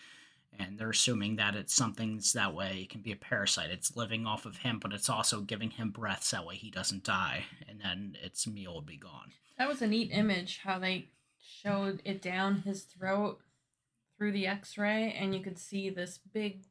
[0.59, 2.79] and they're assuming that it's something that's that way.
[2.81, 3.69] It can be a parasite.
[3.69, 7.03] It's living off of him, but it's also giving him breaths that way he doesn't
[7.03, 9.31] die, and then its meal will be gone.
[9.57, 13.39] That was a neat image how they showed it down his throat
[14.17, 16.63] through the X-ray, and you could see this big,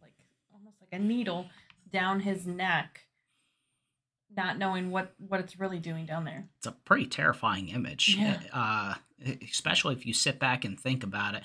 [0.00, 0.14] like
[0.52, 1.46] almost like a needle
[1.92, 3.00] down his neck.
[4.36, 6.48] Not knowing what what it's really doing down there.
[6.58, 8.40] It's a pretty terrifying image, yeah.
[8.52, 8.94] uh,
[9.48, 11.44] especially if you sit back and think about it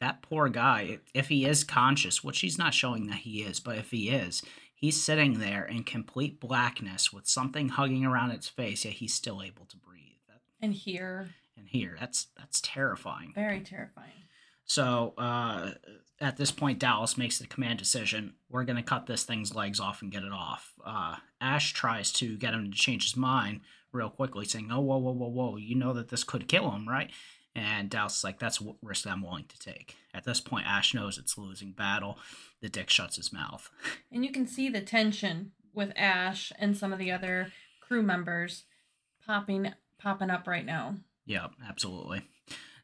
[0.00, 3.76] that poor guy, if he is conscious, which he's not showing that he is, but
[3.78, 4.42] if he is,
[4.80, 9.42] He's sitting there in complete blackness with something hugging around its face, yet he's still
[9.42, 10.06] able to breathe.
[10.62, 13.32] And here, and here, that's that's terrifying.
[13.34, 14.24] very terrifying.
[14.64, 15.72] So uh,
[16.18, 18.32] at this point, Dallas makes the command decision.
[18.48, 20.72] We're going to cut this thing's legs off and get it off.
[20.82, 23.60] Uh, Ash tries to get him to change his mind
[23.92, 25.56] real quickly, saying, "Oh, whoa, whoa, whoa, whoa!
[25.58, 27.10] You know that this could kill him, right?"
[27.54, 30.94] And Dallas is like, "That's a risk I'm willing to take." At this point, Ash
[30.94, 32.18] knows it's a losing battle.
[32.60, 33.70] The Dick shuts his mouth.
[34.12, 38.64] And you can see the tension with Ash and some of the other crew members
[39.24, 40.96] popping popping up right now.
[41.26, 42.22] Yeah, absolutely.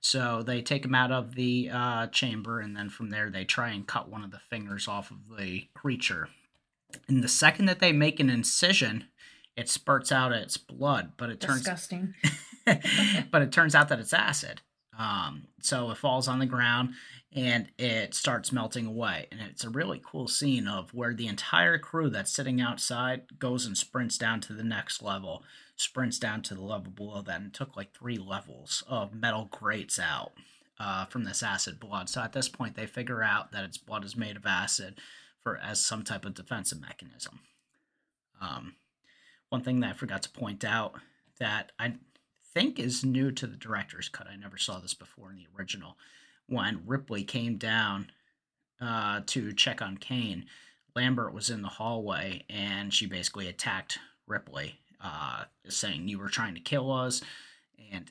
[0.01, 3.71] So they take him out of the uh, chamber, and then from there they try
[3.71, 6.29] and cut one of the fingers off of the creature.
[7.09, 9.09] And the second that they make an incision,
[9.57, 12.15] it spurts out its blood, but it turns Disgusting.
[13.31, 14.63] but it turns out that it's acid.
[14.99, 16.95] Um, so it falls on the ground
[17.35, 19.29] and it starts melting away.
[19.31, 23.67] And it's a really cool scene of where the entire crew that's sitting outside goes
[23.67, 25.43] and sprints down to the next level,
[25.77, 29.99] sprints down to the level below that, and took like three levels of metal grates
[29.99, 30.33] out
[30.81, 32.09] uh, from this acid blood.
[32.09, 34.99] So at this point, they figure out that its blood is made of acid
[35.43, 37.41] for as some type of defensive mechanism.
[38.41, 38.77] Um,
[39.51, 40.95] one thing that I forgot to point out
[41.39, 41.95] that I
[42.57, 44.27] think is new to the director's cut.
[44.27, 45.99] I never saw this before in the original.
[46.47, 48.11] When Ripley came down
[48.81, 50.47] uh, to check on Kane,
[50.95, 56.55] Lambert was in the hallway and she basically attacked Ripley, uh, saying, You were trying
[56.55, 57.21] to kill us.
[57.93, 58.11] And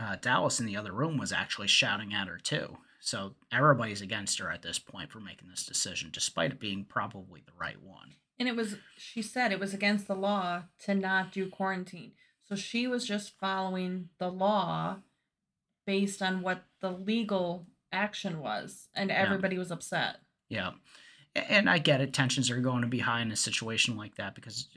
[0.00, 2.78] uh, Dallas in the other room was actually shouting at her too.
[2.98, 7.42] So everybody's against her at this point for making this decision, despite it being probably
[7.46, 8.14] the right one.
[8.40, 12.14] And it was she said it was against the law to not do quarantine.
[12.52, 14.98] So she was just following the law
[15.86, 20.16] based on what the legal action was and everybody was upset.
[20.50, 20.72] Yeah.
[21.34, 22.12] And I get it.
[22.12, 24.68] Tensions are going to be high in a situation like that because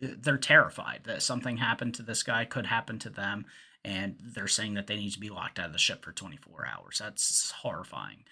[0.00, 3.46] they're terrified that something happened to this guy could happen to them.
[3.84, 6.66] And they're saying that they need to be locked out of the ship for 24
[6.66, 6.98] hours.
[7.00, 8.24] That's horrifying.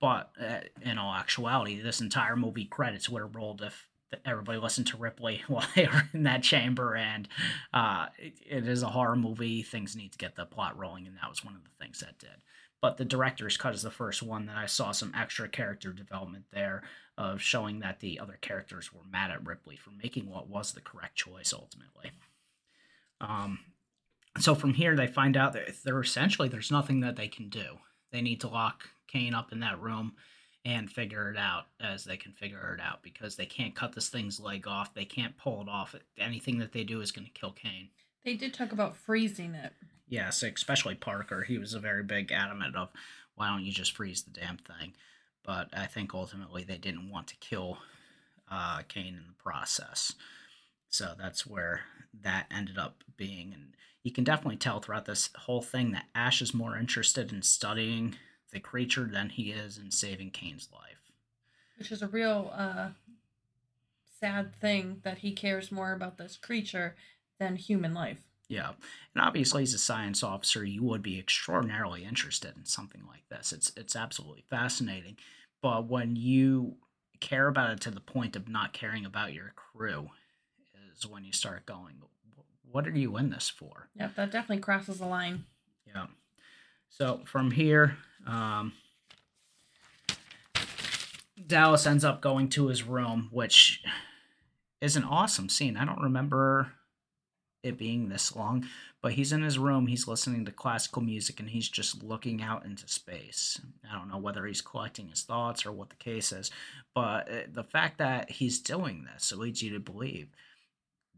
[0.00, 3.90] But uh, in all actuality, this entire movie credits would have rolled if
[4.24, 6.94] everybody listened to Ripley while they were in that chamber.
[6.94, 7.28] And
[7.72, 9.62] uh, it, it is a horror movie.
[9.62, 11.06] Things need to get the plot rolling.
[11.06, 12.42] And that was one of the things that did
[12.80, 16.44] but the director's cut is the first one that I saw some extra character development
[16.52, 16.82] there
[17.16, 20.80] of showing that the other characters were mad at Ripley for making what was the
[20.80, 22.12] correct choice ultimately.
[23.20, 23.58] Um,
[24.38, 27.78] so from here, they find out that they're essentially there's nothing that they can do.
[28.12, 30.12] They need to lock Kane up in that room
[30.64, 34.08] and figure it out as they can figure it out because they can't cut this
[34.08, 34.94] thing's leg off.
[34.94, 35.94] They can't pull it off.
[36.18, 37.88] Anything that they do is going to kill Kane.
[38.24, 39.72] They did talk about freezing it.
[40.08, 41.42] Yes, especially Parker.
[41.42, 42.90] He was a very big adamant of
[43.34, 44.94] why don't you just freeze the damn thing?
[45.44, 47.78] But I think ultimately they didn't want to kill
[48.50, 50.12] uh, Kane in the process.
[50.88, 51.82] So that's where
[52.22, 53.52] that ended up being.
[53.54, 57.42] And you can definitely tell throughout this whole thing that Ash is more interested in
[57.42, 58.16] studying
[58.52, 61.12] the creature than he is in saving Kane's life.
[61.78, 62.88] which is a real uh,
[64.20, 66.96] sad thing that he cares more about this creature
[67.38, 68.18] than human life.
[68.48, 68.72] Yeah.
[69.14, 73.52] And obviously as a science officer, you would be extraordinarily interested in something like this.
[73.52, 75.18] It's it's absolutely fascinating.
[75.62, 76.76] But when you
[77.20, 80.08] care about it to the point of not caring about your crew
[80.94, 81.96] is when you start going,
[82.70, 83.88] what are you in this for?
[83.96, 85.44] Yep, that definitely crosses the line.
[85.86, 86.06] Yeah.
[86.90, 87.96] So from here,
[88.26, 88.72] um,
[91.46, 93.82] Dallas ends up going to his room, which
[94.80, 95.76] is an awesome scene.
[95.76, 96.72] I don't remember
[97.62, 98.66] it being this long,
[99.02, 102.64] but he's in his room, he's listening to classical music, and he's just looking out
[102.64, 103.60] into space.
[103.90, 106.50] I don't know whether he's collecting his thoughts or what the case is,
[106.94, 110.28] but uh, the fact that he's doing this, leads you to believe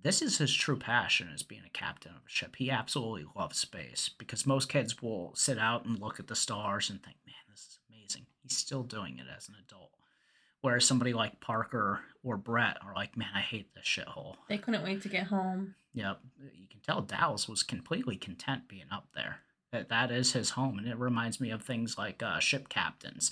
[0.02, 2.56] this is his true passion as being a captain of a ship.
[2.56, 6.90] He absolutely loves space because most kids will sit out and look at the stars
[6.90, 8.26] and think, man, this is amazing.
[8.42, 9.90] He's still doing it as an adult.
[10.62, 14.36] Whereas somebody like Parker or Brett are like, man, I hate this shithole.
[14.48, 15.74] They couldn't wait to get home.
[15.94, 16.20] Yep.
[16.54, 19.38] You can tell Dallas was completely content being up there.
[19.72, 20.78] That that is his home.
[20.78, 23.30] And it reminds me of things like uh, ship captains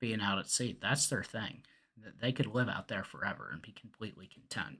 [0.00, 0.78] being out at sea.
[0.80, 1.62] That's their thing.
[2.02, 4.78] That They could live out there forever and be completely content.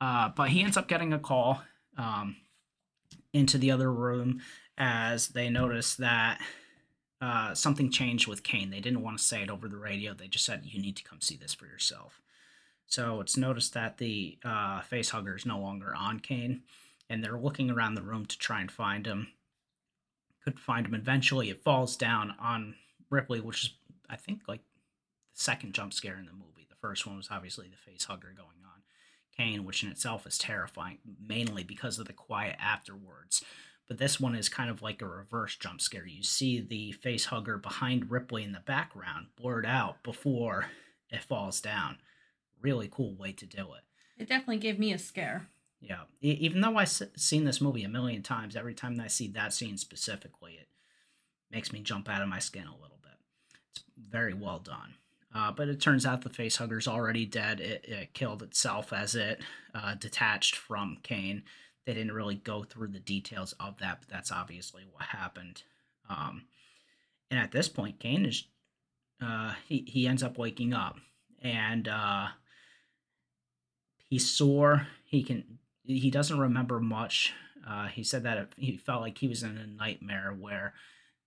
[0.00, 1.62] Uh, but he ends up getting a call
[1.96, 2.36] um,
[3.32, 4.40] into the other room
[4.76, 6.40] as they notice that
[7.20, 8.70] uh, something changed with Kane.
[8.70, 10.14] They didn't want to say it over the radio.
[10.14, 12.20] They just said, you need to come see this for yourself.
[12.86, 16.62] So it's noticed that the uh, face hugger is no longer on Kane,
[17.10, 19.28] and they're looking around the room to try and find him.
[20.44, 21.50] Could find him eventually.
[21.50, 22.76] It falls down on
[23.10, 23.70] Ripley, which is,
[24.08, 24.62] I think, like
[25.34, 26.66] the second jump scare in the movie.
[26.68, 28.77] The first one was obviously the face hugger going on
[29.38, 33.44] Kane, which in itself is terrifying, mainly because of the quiet afterwards.
[33.86, 36.06] But this one is kind of like a reverse jump scare.
[36.06, 40.66] You see the face hugger behind Ripley in the background, blurred out before
[41.10, 41.98] it falls down.
[42.60, 43.84] Really cool way to do it.
[44.20, 45.48] It definitely gave me a scare.
[45.80, 49.52] Yeah, even though I've seen this movie a million times, every time I see that
[49.52, 50.66] scene specifically, it
[51.52, 53.12] makes me jump out of my skin a little bit.
[53.70, 54.94] It's very well done.
[55.34, 57.60] Uh, but it turns out the facehugger's already dead.
[57.60, 59.40] It, it killed itself as it
[59.74, 61.42] uh, detached from Kane.
[61.84, 65.62] They didn't really go through the details of that, but that's obviously what happened.
[66.08, 66.44] Um,
[67.30, 68.44] and at this point, Kane is
[69.22, 70.96] uh, he he ends up waking up,
[71.42, 72.28] and uh,
[74.08, 74.86] he's sore.
[75.04, 77.32] He can he doesn't remember much.
[77.68, 80.74] Uh, he said that he felt like he was in a nightmare where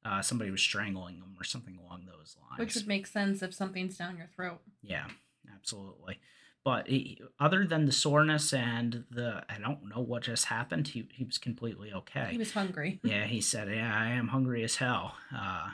[0.04, 2.60] uh, somebody was strangling him or something along those lines.
[2.60, 4.62] Which would make sense if something's down your throat.
[4.82, 5.06] Yeah,
[5.54, 6.20] absolutely.
[6.64, 10.90] But he, other than the soreness and the, I don't know what just happened.
[10.90, 12.28] He he was completely okay.
[12.32, 13.00] He was hungry.
[13.04, 15.72] yeah, he said, "Yeah, I am hungry as hell." Uh,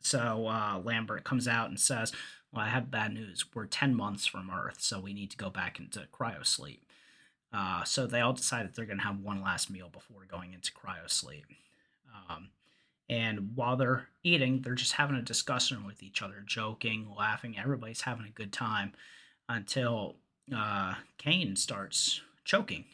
[0.00, 2.12] so uh, Lambert comes out and says,
[2.52, 3.44] "Well, I have bad news.
[3.54, 6.80] We're ten months from Earth, so we need to go back into cryosleep.
[7.52, 10.72] Uh, so they all decided they're going to have one last meal before going into
[10.72, 11.44] cryosleep.
[12.28, 12.48] Um,
[13.08, 17.58] and while they're eating, they're just having a discussion with each other, joking, laughing.
[17.58, 18.92] Everybody's having a good time
[19.48, 20.16] until
[20.54, 22.86] uh, Kane starts choking.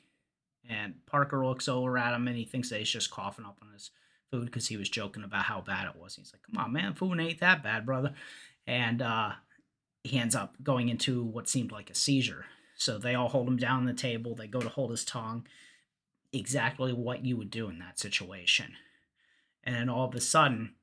[0.68, 3.72] And Parker looks over at him and he thinks that he's just coughing up on
[3.72, 3.90] his
[4.30, 6.16] food because he was joking about how bad it was.
[6.16, 8.12] He's like, come on, man, food ain't that bad, brother.
[8.66, 9.32] And uh,
[10.02, 12.46] he ends up going into what seemed like a seizure.
[12.76, 14.34] So they all hold him down on the table.
[14.34, 15.46] They go to hold his tongue.
[16.32, 18.74] Exactly what you would do in that situation.
[19.64, 20.74] And then all of a sudden,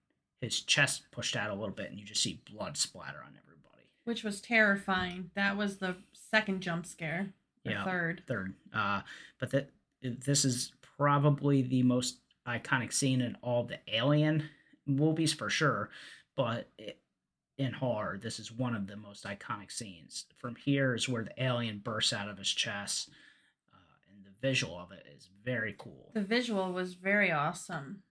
[0.42, 3.84] his chest pushed out a little bit, and you just see blood splatter on everybody.
[4.04, 5.32] Which was terrifying.
[5.36, 7.34] That was the second jump scare.
[7.64, 7.84] The Yeah.
[7.86, 8.24] third.
[8.28, 9.02] Third, uh,
[9.40, 14.50] but that this is probably the most iconic scene in all the Alien
[14.86, 15.90] movies for sure.
[16.36, 17.02] But it,
[17.58, 20.26] in horror, this is one of the most iconic scenes.
[20.38, 23.10] From here is where the alien bursts out of his chest,
[23.74, 23.78] uh,
[24.14, 26.12] and the visual of it is very cool.
[26.14, 28.04] The visual was very awesome.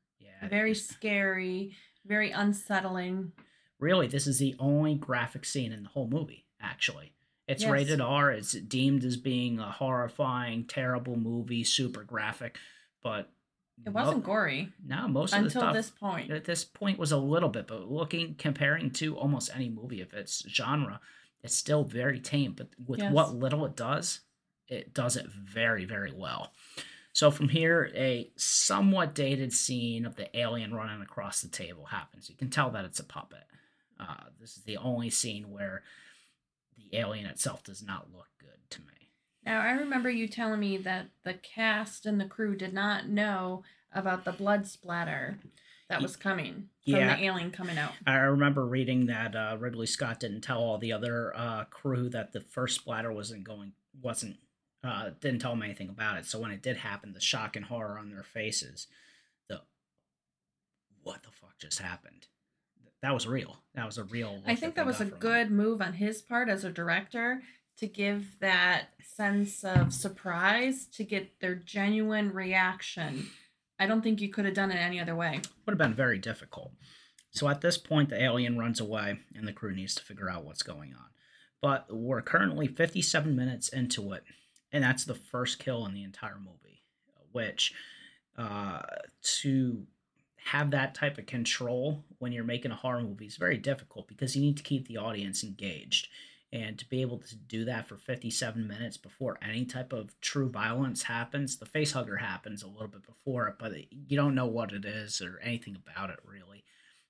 [0.43, 3.33] Yeah, Very scary, very unsettling.
[3.79, 7.13] really this is the only graphic scene in the whole movie actually
[7.47, 7.71] it's Yes.
[7.71, 12.57] rated r it's deemed as being a horrifying terrible movie super graphic
[13.03, 13.31] but
[13.85, 16.31] It wasn't gory no most of the until stuff this point.
[16.31, 20.15] at this point was a little bit but looking comparing to almost any movie of
[20.15, 21.01] its genre
[21.43, 23.13] it's still very tame but with Yes.
[23.13, 24.21] what little it does
[24.69, 26.53] it does it very very well
[27.17, 32.29] so from here a somewhat dated scene of the alien running across the table happens
[32.29, 33.45] you can tell that it's a puppet
[33.99, 35.83] uh, this is the only scene where
[36.77, 39.09] the alien itself does not look good to me
[39.47, 43.63] Now, I remember you telling me that the cast and the crew did not know
[43.95, 45.39] about the blood splatter
[45.89, 47.17] that was coming from yeah.
[47.17, 47.93] the alien coming out.
[48.07, 52.33] I remember reading that uh, Ridley Scott didn't tell all the other uh, crew that
[52.33, 54.37] the first splatter wasn't going wasn't
[54.87, 56.27] uh, didn't tell them anything about it.
[56.27, 58.87] So when it did happen, the shock and horror on their faces,
[59.49, 59.61] the
[61.03, 62.27] what the fuck just happened?
[63.03, 63.59] That was real.
[63.75, 64.43] That was a real.
[64.47, 67.43] I think that was a good move on his part as a director
[67.79, 73.29] to give that sense of surprise to get their genuine reaction.
[73.79, 75.41] I don't think you could have done it any other way.
[75.67, 76.73] Would have been very difficult.
[77.31, 80.45] So at this point, the alien runs away, and the crew needs to figure out
[80.45, 81.05] what's going on.
[81.61, 84.25] But we're currently 57 minutes into it,
[84.77, 86.83] and that's the first kill in the entire movie.
[87.33, 87.73] Which,
[88.37, 88.83] uh,
[89.23, 89.87] to
[90.37, 94.37] have that type of control when you're making a horror movie is very difficult because
[94.37, 96.09] you need to keep the audience engaged.
[96.53, 100.51] And to be able to do that for 57 minutes before any type of true
[100.51, 104.47] violence happens, the face hugger happens a little bit before it, but you don't know
[104.47, 106.65] what it is or anything about it really.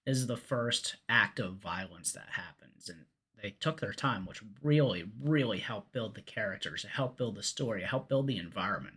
[0.07, 2.89] This is the first act of violence that happens.
[2.89, 3.07] And
[3.43, 7.43] they took their time, which really, really helped build the characters, it helped build the
[7.43, 8.97] story, it helped build the environment.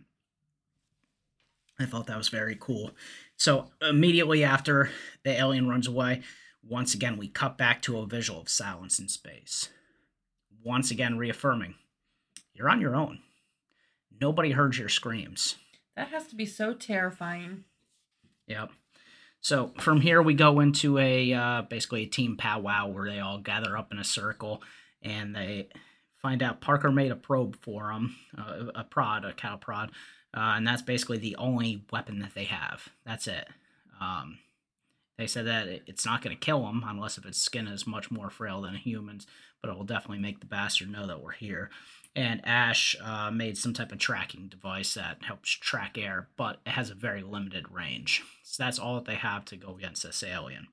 [1.78, 2.90] I thought that was very cool.
[3.36, 4.90] So immediately after
[5.24, 6.22] the alien runs away,
[6.62, 9.70] once again we cut back to a visual of silence in space.
[10.62, 11.74] Once again reaffirming,
[12.52, 13.20] you're on your own.
[14.20, 15.56] Nobody heard your screams.
[15.96, 17.64] That has to be so terrifying.
[18.46, 18.72] Yep.
[19.40, 23.38] So from here we go into a uh, basically a team powwow where they all
[23.38, 24.62] gather up in a circle
[25.02, 25.68] and they
[26.18, 29.90] find out Parker made a probe for them, uh, a prod, a cow prod,
[30.34, 32.88] uh, and that's basically the only weapon that they have.
[33.06, 33.48] That's it.
[34.00, 34.38] Um,
[35.16, 38.10] They said that it's not going to kill them unless if its skin is much
[38.10, 39.26] more frail than a human's,
[39.60, 41.70] but it will definitely make the bastard know that we're here.
[42.16, 46.70] And Ash uh, made some type of tracking device that helps track air, but it
[46.70, 48.24] has a very limited range.
[48.42, 50.66] So that's all that they have to go against this alien.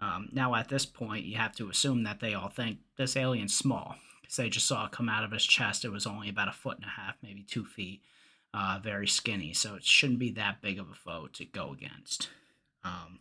[0.00, 3.54] Um, now, at this point, you have to assume that they all think this alien's
[3.54, 5.84] small because they just saw it come out of his chest.
[5.84, 8.00] It was only about a foot and a half, maybe two feet,
[8.54, 9.52] uh, very skinny.
[9.52, 12.30] So it shouldn't be that big of a foe to go against.
[12.84, 13.18] Um,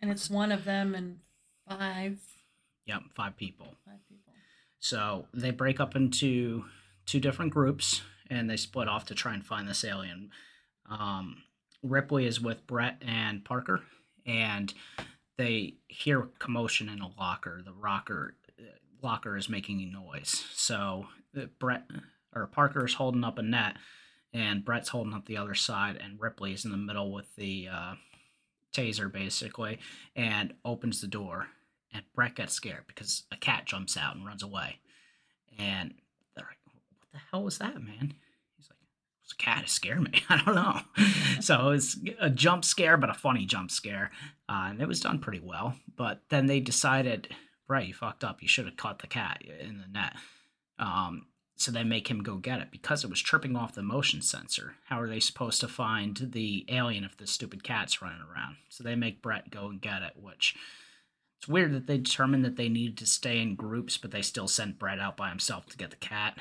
[0.00, 1.18] And it's one of them and
[1.68, 2.18] five
[2.86, 3.76] yep, five people.
[3.84, 4.19] five people.
[4.80, 6.64] So they break up into
[7.06, 10.30] two different groups and they split off to try and find this alien.
[10.88, 11.42] Um,
[11.82, 13.80] Ripley is with Brett and Parker,
[14.26, 14.72] and
[15.36, 17.62] they hear commotion in a locker.
[17.64, 18.34] The rocker
[19.02, 20.44] locker is making a noise.
[20.52, 21.06] So
[21.36, 21.84] uh, Brett
[22.34, 23.76] or Parker is holding up a net,
[24.32, 27.68] and Brett's holding up the other side, and Ripley is in the middle with the
[27.72, 27.94] uh,
[28.72, 29.78] taser basically,
[30.14, 31.48] and opens the door
[31.92, 34.78] and Brett gets scared because a cat jumps out and runs away.
[35.58, 35.94] And
[36.34, 36.58] they're like,
[36.98, 38.14] "What the hell was that, man?"
[38.56, 39.64] He's like, "It was a cat.
[39.64, 40.22] It scared me.
[40.28, 40.80] I don't know."
[41.40, 44.10] so it's a jump scare, but a funny jump scare,
[44.48, 45.74] uh, and it was done pretty well.
[45.96, 47.28] But then they decided,
[47.66, 48.42] Brett, you fucked up.
[48.42, 50.14] You should have caught the cat in the net.
[50.78, 51.26] Um,
[51.60, 54.76] so they make him go get it because it was tripping off the motion sensor.
[54.86, 58.56] How are they supposed to find the alien if the stupid cat's running around?
[58.70, 60.56] So they make Brett go and get it, which
[61.40, 64.46] it's weird that they determined that they needed to stay in groups, but they still
[64.46, 66.36] sent Brett out by himself to get the cat.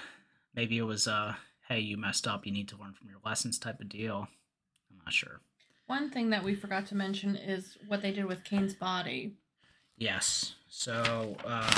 [0.53, 1.35] Maybe it was uh
[1.69, 4.27] hey, you messed up, you need to learn from your lessons type of deal.
[4.91, 5.39] I'm not sure.
[5.87, 9.35] One thing that we forgot to mention is what they did with Kane's body.
[9.97, 10.55] Yes.
[10.67, 11.69] So uh,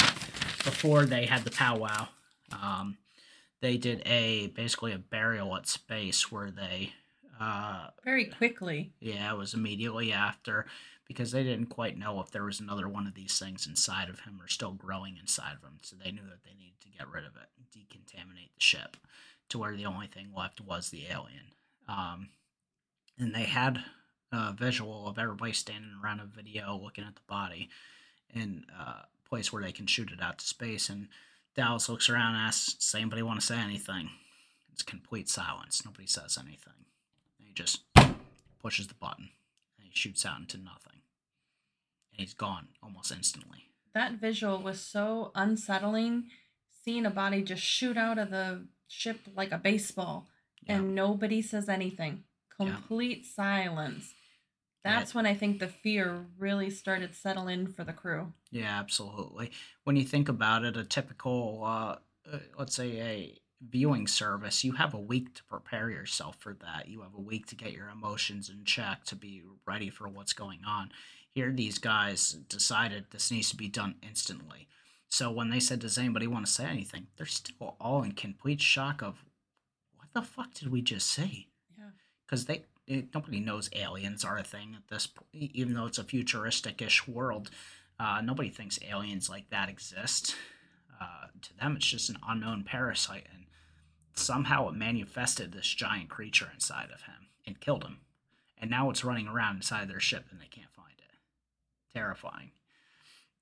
[0.63, 2.07] before they had the powwow,
[2.51, 2.97] um,
[3.61, 6.93] they did a basically a burial at space where they,
[7.39, 8.93] uh, Very quickly.
[8.99, 10.65] yeah, it was immediately after
[11.11, 14.21] because they didn't quite know if there was another one of these things inside of
[14.21, 15.77] him or still growing inside of him.
[15.81, 18.97] So they knew that they needed to get rid of it, decontaminate the ship,
[19.49, 21.53] to where the only thing left was the alien.
[21.87, 22.29] Um,
[23.19, 23.83] and they had
[24.31, 27.69] a visual of everybody standing around a video looking at the body
[28.33, 30.89] in a place where they can shoot it out to space.
[30.89, 31.09] And
[31.55, 34.09] Dallas looks around and asks, Does anybody want to say anything?
[34.71, 35.83] It's complete silence.
[35.85, 36.85] Nobody says anything.
[37.37, 37.81] And he just
[38.61, 39.29] pushes the button
[39.77, 41.00] and he shoots out into nothing.
[42.11, 43.69] And he's gone almost instantly.
[43.93, 46.25] That visual was so unsettling.
[46.83, 50.27] Seeing a body just shoot out of the ship like a baseball
[50.63, 50.77] Yeah.
[50.77, 52.23] and nobody says anything.
[52.59, 52.67] Yeah.
[52.75, 54.13] Complete silence.
[54.83, 58.33] That's when I think the fear really started settling in for the crew.
[58.49, 59.51] Yeah, absolutely.
[59.83, 61.97] When you think about it, a typical, uh,
[62.31, 63.37] uh, let's say, a
[63.69, 66.87] viewing service, you have a week to prepare yourself for that.
[66.87, 70.33] You have a week to get your emotions in check to be ready for what's
[70.33, 70.91] going on.
[71.29, 74.67] Here, these guys decided this needs to be done instantly.
[75.07, 78.61] So when they said, "Does anybody want to say anything?" they're still all in complete
[78.61, 79.23] shock of,
[79.95, 81.89] "What the fuck did we just see?" Yeah.
[82.25, 85.97] because they it, nobody knows aliens are a thing at this point even though it's
[85.99, 87.49] a futuristic-ish world
[87.99, 90.35] uh, nobody thinks aliens like that exist
[90.99, 93.40] uh, to them it's just an unknown parasite and
[94.13, 97.99] somehow it manifested this giant creature inside of him and killed him
[98.57, 102.51] and now it's running around inside their ship and they can't find it terrifying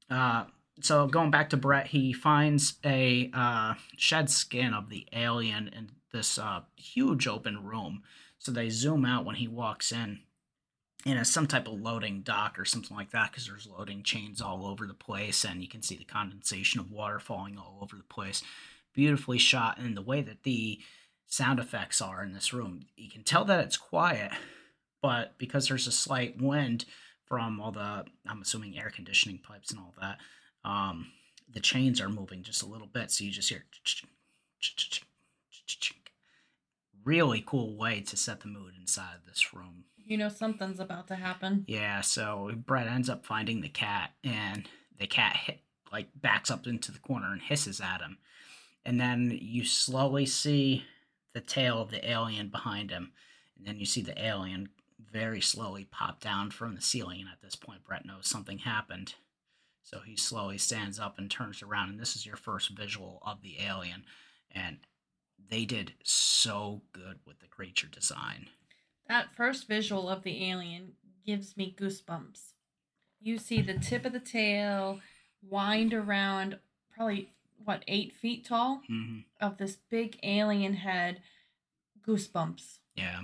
[0.09, 0.45] uh,
[0.81, 5.89] so going back to Brett, he finds a uh, shed skin of the alien in
[6.11, 8.03] this uh, huge open room.
[8.37, 10.21] So they zoom out when he walks in,
[11.05, 14.41] and it's some type of loading dock or something like that, because there's loading chains
[14.41, 17.97] all over the place, and you can see the condensation of water falling all over
[17.97, 18.41] the place.
[18.93, 20.79] Beautifully shot, and the way that the
[21.27, 24.31] sound effects are in this room, you can tell that it's quiet,
[25.01, 26.85] but because there's a slight wind
[27.25, 30.17] from all the, I'm assuming air conditioning pipes and all that,
[30.65, 31.11] um,
[31.51, 33.63] the chains are moving just a little bit, so you just hear.
[37.05, 39.85] Really cool way to set the mood inside of this room.
[40.05, 41.63] You know something's about to happen.
[41.67, 44.67] Yeah, so Brett ends up finding the cat, and
[44.99, 45.61] the cat hit,
[45.91, 48.17] like backs up into the corner and hisses at him,
[48.89, 50.83] and then you slowly see
[51.35, 53.11] the tail of the alien behind him,
[53.55, 54.67] and then you see the alien
[55.13, 57.19] very slowly pop down from the ceiling.
[57.19, 59.13] And at this point, Brett knows something happened,
[59.83, 63.43] so he slowly stands up and turns around, and this is your first visual of
[63.43, 64.05] the alien,
[64.51, 64.77] and
[65.51, 68.47] they did so good with the creature design.
[69.07, 72.53] That first visual of the alien gives me goosebumps.
[73.21, 74.99] You see the tip of the tail
[75.47, 76.57] wind around,
[76.95, 77.29] probably
[77.63, 81.21] what eight feet tall, hmm of this big alien head.
[82.05, 82.79] Goosebumps.
[82.95, 83.21] Yeah,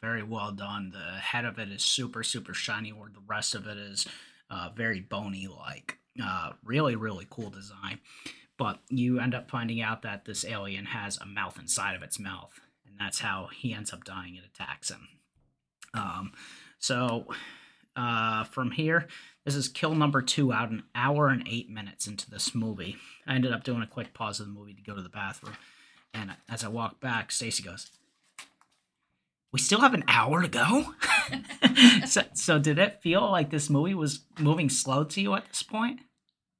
[0.00, 0.90] very well done.
[0.90, 4.06] The head of it is super, super shiny, where the rest of it is
[4.50, 5.98] uh, very bony like.
[6.22, 8.00] Uh, really, really cool design.
[8.58, 12.18] But you end up finding out that this alien has a mouth inside of its
[12.18, 14.36] mouth, and that's how he ends up dying.
[14.36, 15.08] It attacks him.
[15.94, 16.32] Um,
[16.78, 17.26] so
[17.96, 19.08] uh, from here,
[19.44, 22.96] this is kill number two out an hour and eight minutes into this movie.
[23.26, 25.56] I ended up doing a quick pause of the movie to go to the bathroom,
[26.14, 27.90] and as I walked back, Stacey goes,
[29.52, 30.94] "We still have an hour to go."
[32.06, 35.62] so, so did it feel like this movie was moving slow to you at this
[35.62, 36.00] point?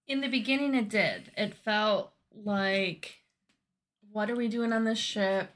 [0.08, 1.30] In the beginning, it did.
[1.36, 3.20] It felt like,
[4.10, 5.50] what are we doing on this ship?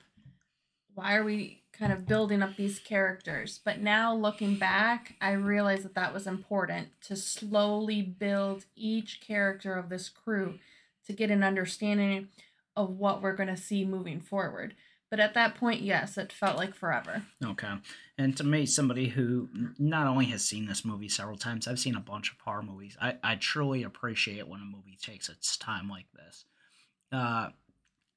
[0.94, 3.60] Why are we kind of building up these characters?
[3.64, 9.74] But now looking back, I realize that that was important to slowly build each character
[9.74, 10.58] of this crew
[11.06, 12.28] to get an understanding
[12.76, 14.74] of what we're going to see moving forward.
[15.08, 17.22] But at that point, yes, it felt like forever.
[17.44, 17.74] Okay.
[18.18, 19.48] And to me, somebody who
[19.78, 22.96] not only has seen this movie several times, I've seen a bunch of horror movies.
[23.00, 26.44] I, I truly appreciate when a movie takes its time like this.
[27.12, 27.50] Uh,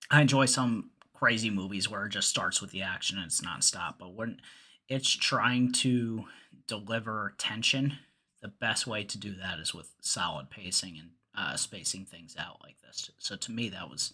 [0.10, 0.90] I enjoy some
[1.20, 3.96] crazy movies where it just starts with the action and it's nonstop.
[4.00, 4.40] But when
[4.88, 6.26] it's trying to
[6.66, 7.98] deliver tension,
[8.42, 12.62] the best way to do that is with solid pacing and uh, spacing things out
[12.64, 13.12] like this.
[13.20, 14.14] So to me, that was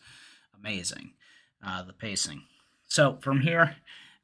[0.60, 1.12] amazing,
[1.66, 2.42] uh, the pacing.
[2.88, 3.76] So from here,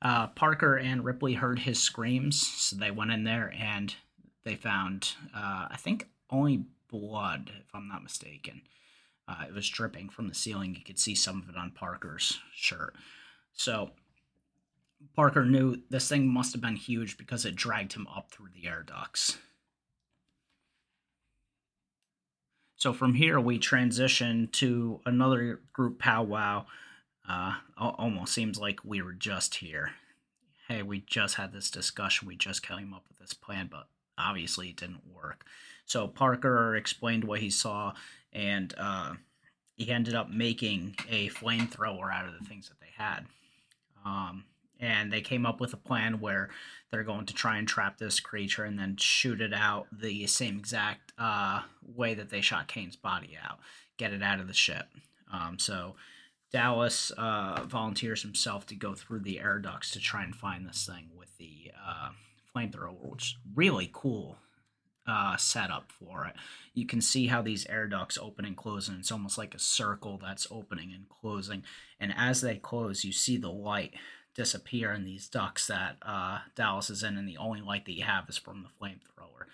[0.02, 3.94] uh, Parker and Ripley heard his screams, so they went in there and
[4.44, 8.62] they found, uh, I think, only blood, if I'm not mistaken.
[9.32, 10.76] Uh, it was dripping from the ceiling.
[10.76, 12.96] You could see some of it on Parker's shirt.
[13.54, 13.92] So
[15.16, 18.68] Parker knew this thing must have been huge because it dragged him up through the
[18.68, 19.38] air ducts.
[22.76, 26.66] So from here, we transition to another group powwow
[27.30, 29.92] uh, almost seems like we were just here.
[30.68, 32.28] Hey, we just had this discussion.
[32.28, 35.46] We just came up with this plan, but obviously it didn't work.
[35.86, 37.94] So Parker explained what he saw,
[38.34, 39.14] and uh,
[39.76, 43.26] he ended up making a flamethrower out of the things that they had.
[44.06, 44.46] Um,
[44.80, 46.50] and they came up with a plan where
[46.90, 50.58] they're going to try and trap this creature and then shoot it out the same
[50.58, 53.60] exact uh, way that they shot Kane's body out,
[53.98, 54.88] get it out of the ship.
[55.32, 55.96] Um, so
[56.52, 60.86] Dallas uh, volunteers himself to go through the air ducts to try and find this
[60.86, 62.10] thing with the uh,
[62.54, 64.38] flamethrower, which is really cool
[65.08, 66.34] uh, setup for it.
[66.74, 69.60] You can see how these air ducts open and close, and it's almost like a
[69.60, 71.64] circle that's opening and closing.
[72.00, 73.94] And as they close, you see the light
[74.36, 78.04] disappear in these ducts that uh, Dallas is in, and the only light that you
[78.04, 79.46] have is from the flamethrower.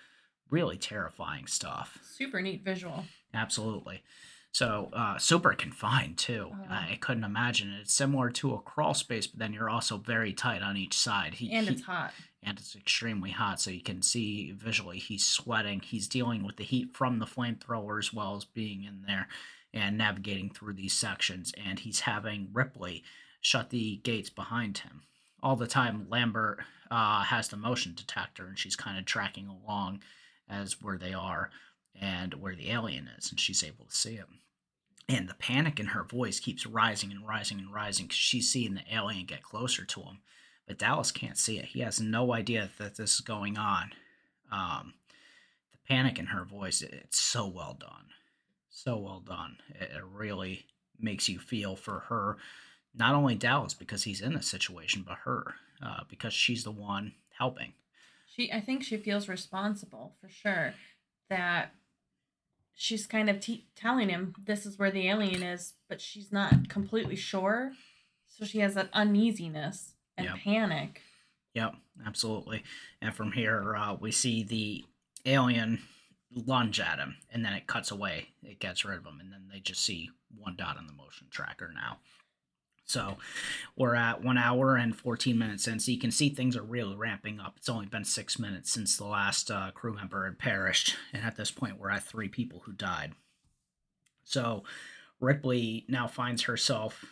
[0.50, 1.98] Really terrifying stuff.
[2.02, 3.04] Super neat visual.
[3.34, 4.02] Absolutely.
[4.52, 6.50] So uh, super confined too.
[6.70, 7.82] Uh, I couldn't imagine it.
[7.82, 11.34] It's similar to a crawl space, but then you're also very tight on each side.
[11.34, 12.12] He, and it's he, hot.
[12.42, 15.80] And it's extremely hot, so you can see visually he's sweating.
[15.80, 19.28] He's dealing with the heat from the flamethrower as well as being in there
[19.74, 21.52] and navigating through these sections.
[21.62, 23.02] And he's having Ripley
[23.40, 25.02] shut the gates behind him.
[25.42, 26.60] All the time, Lambert
[26.90, 30.02] uh, has the motion detector, and she's kind of tracking along
[30.48, 31.50] as where they are
[32.00, 34.40] and where the alien is, and she's able to see him.
[35.08, 38.74] And the panic in her voice keeps rising and rising and rising because she's seeing
[38.74, 40.18] the alien get closer to him.
[40.68, 41.64] But Dallas can't see it.
[41.64, 43.92] He has no idea that this is going on.
[44.52, 44.92] Um,
[45.72, 48.10] the panic in her voice, it, it's so well done.
[48.68, 49.56] So well done.
[49.70, 50.66] It, it really
[51.00, 52.36] makes you feel for her,
[52.94, 57.14] not only Dallas because he's in the situation, but her uh, because she's the one
[57.38, 57.72] helping.
[58.26, 60.74] She, I think she feels responsible for sure
[61.30, 61.72] that
[62.74, 63.42] she's kind of
[63.74, 67.72] telling him this is where the alien is, but she's not completely sure.
[68.28, 70.36] So she has that uneasiness and yep.
[70.44, 71.00] panic.
[71.54, 71.74] Yep,
[72.06, 72.62] absolutely.
[73.00, 74.84] And from here, uh, we see the
[75.24, 75.80] alien
[76.34, 78.28] lunge at him, and then it cuts away.
[78.42, 81.26] It gets rid of him, and then they just see one dot on the motion
[81.30, 81.98] tracker now.
[82.84, 83.18] So
[83.76, 85.78] we're at one hour and 14 minutes in.
[85.78, 87.54] So you can see things are really ramping up.
[87.58, 90.96] It's only been six minutes since the last uh, crew member had perished.
[91.12, 93.12] And at this point, we're at three people who died.
[94.24, 94.64] So
[95.20, 97.04] Ripley now finds herself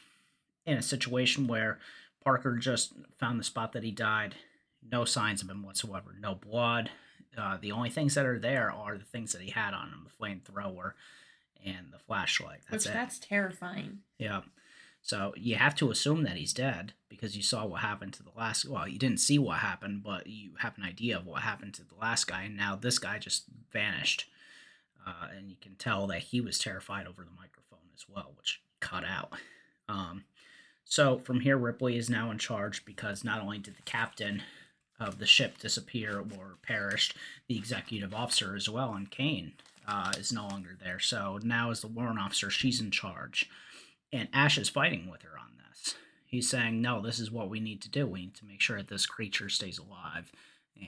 [0.65, 1.79] in a situation where
[2.27, 4.35] Parker just found the spot that he died.
[4.91, 6.13] No signs of him whatsoever.
[6.21, 6.91] No blood.
[7.39, 10.05] Uh, the only things that are there are the things that he had on him
[10.05, 10.95] the flamethrower
[11.65, 12.63] and the flashlight.
[12.69, 12.97] That's Which, it.
[12.97, 13.99] That's terrifying.
[14.19, 14.41] Yeah.
[15.03, 18.33] So you have to assume that he's dead because you saw what happened to the
[18.37, 18.69] last.
[18.69, 21.85] Well, you didn't see what happened, but you have an idea of what happened to
[21.85, 24.25] the last guy, and now this guy just vanished.
[25.07, 28.63] Uh, and you can tell that he was terrified over the microphone as well, which
[28.81, 29.33] cut out.
[29.89, 30.25] Um,
[30.89, 34.43] so from here, Ripley is now in charge because not only did the captain
[35.01, 37.17] of the ship disappear or perished,
[37.49, 39.53] the executive officer as well, and Kane
[39.87, 41.01] uh, is no longer there.
[41.01, 43.51] So now, as the warrant officer, she's in charge.
[44.13, 45.97] And Ash is fighting with her on this.
[46.25, 48.07] He's saying, No, this is what we need to do.
[48.07, 50.31] We need to make sure that this creature stays alive,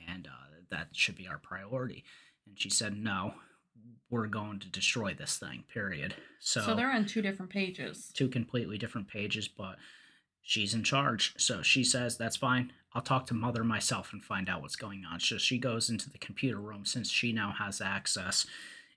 [0.08, 2.04] and uh, that should be our priority.
[2.46, 3.34] And she said, No,
[4.10, 6.14] we're going to destroy this thing, period.
[6.40, 8.10] So, So they're on two different pages.
[8.14, 9.76] two completely different pages, but
[10.42, 11.34] she's in charge.
[11.36, 12.72] So she says, That's fine.
[12.94, 15.20] I'll talk to mother myself and find out what's going on.
[15.20, 18.46] So she goes into the computer room since she now has access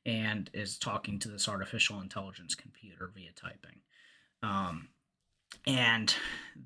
[0.05, 3.79] and is talking to this artificial intelligence computer via typing.
[4.41, 4.87] Um,
[5.67, 6.15] and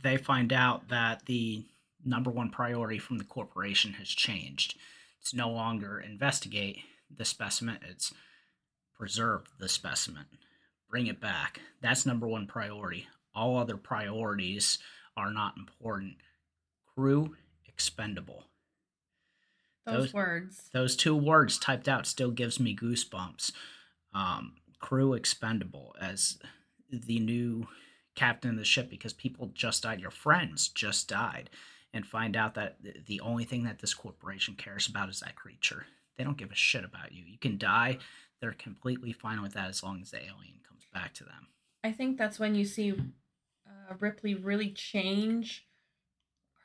[0.04, 1.66] they find out that the
[2.06, 4.76] number one priority from the corporation has changed.
[5.20, 6.78] It's no longer investigate
[7.14, 8.14] the specimen, it's
[8.98, 10.26] preserve the specimen,
[10.90, 11.62] bring it back.
[11.82, 13.08] That's number one priority.
[13.34, 14.80] All other priorities
[15.18, 16.16] are not important.
[16.96, 17.36] Crew
[17.68, 18.46] expendable.
[19.86, 20.70] Those, Those- words.
[20.74, 23.52] Those two words typed out still gives me goosebumps.
[24.14, 26.38] Um, crew expendable as
[26.90, 27.68] the new
[28.16, 30.00] captain of the ship because people just died.
[30.00, 31.50] Your friends just died,
[31.94, 32.78] and find out that
[33.08, 35.86] the only thing that this corporation cares about is that creature.
[36.18, 37.26] They don't give a shit about you.
[37.26, 37.98] You can die.
[38.46, 41.48] They're completely fine with that as long as the alien comes back to them.
[41.84, 45.66] I think that's when you see uh, Ripley really change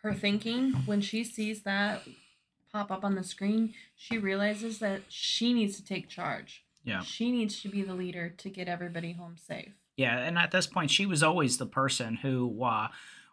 [0.03, 2.03] her thinking when she sees that
[2.71, 3.73] pop up on the screen.
[3.97, 6.67] She realizes that she needs to take charge.
[6.85, 7.01] Yeah.
[7.01, 9.73] She needs to be the leader to get everybody home safe.
[9.97, 12.89] Yeah, and at this point, she was always the person who uh,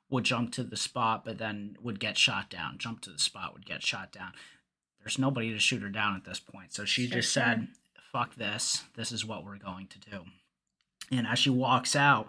[0.09, 2.77] would jump to the spot, but then would get shot down.
[2.77, 4.31] Jump to the spot, would get shot down.
[5.01, 7.67] There's nobody to shoot her down at this point, so she Sure, just said,
[8.17, 8.83] "Fuck this.
[8.95, 10.25] This is what we're going to do."
[11.11, 12.27] And as she walks out,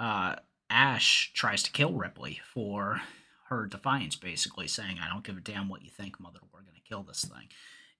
[0.00, 0.36] uh,
[0.70, 3.02] Ash tries to kill Ripley for
[3.48, 6.40] her defiance, basically saying, "I don't give a damn what you think, mother.
[6.50, 7.48] We're gonna kill this thing."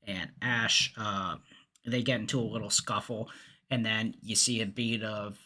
[0.05, 1.37] And Ash, uh,
[1.85, 3.31] they get into a little scuffle,
[3.69, 5.39] and then you see a bead of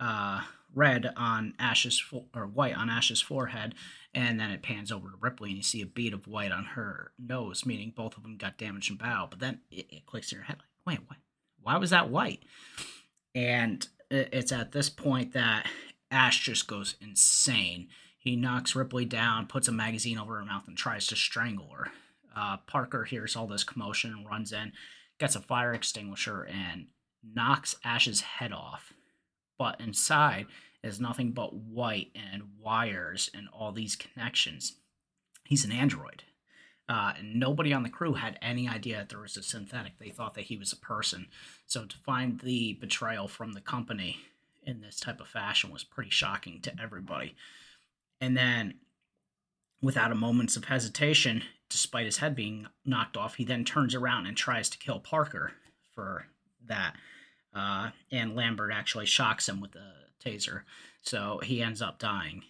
[0.00, 3.74] uh, red on Ash's fo- or white on Ash's forehead,
[4.14, 6.64] and then it pans over to Ripley, and you see a bead of white on
[6.64, 9.26] her nose, meaning both of them got damaged and bow.
[9.28, 11.18] But then it, it clicks in your head, like, wait, what?
[11.62, 12.42] Why was that white?
[13.34, 15.66] And it's at this point that
[16.10, 17.88] Ash just goes insane.
[18.18, 21.88] He knocks Ripley down, puts a magazine over her mouth, and tries to strangle her.
[22.34, 24.72] Uh, Parker hears all this commotion and runs in,
[25.18, 26.86] gets a fire extinguisher, and
[27.22, 28.92] knocks Ash's head off.
[29.58, 30.46] But inside
[30.82, 34.76] is nothing but white and wires and all these connections.
[35.44, 36.22] He's an android.
[36.88, 39.98] Uh, nobody on the crew had any idea that there was a synthetic.
[39.98, 41.26] They thought that he was a person.
[41.66, 44.20] So to find the betrayal from the company
[44.64, 47.34] in this type of fashion was pretty shocking to everybody.
[48.20, 48.74] And then,
[49.82, 54.26] without a moment's of hesitation, despite his head being knocked off, he then turns around
[54.26, 55.52] and tries to kill Parker
[55.94, 56.26] for
[56.66, 56.96] that.
[57.54, 59.92] Uh, and Lambert actually shocks him with a
[60.24, 60.62] taser.
[61.02, 62.44] So he ends up dying.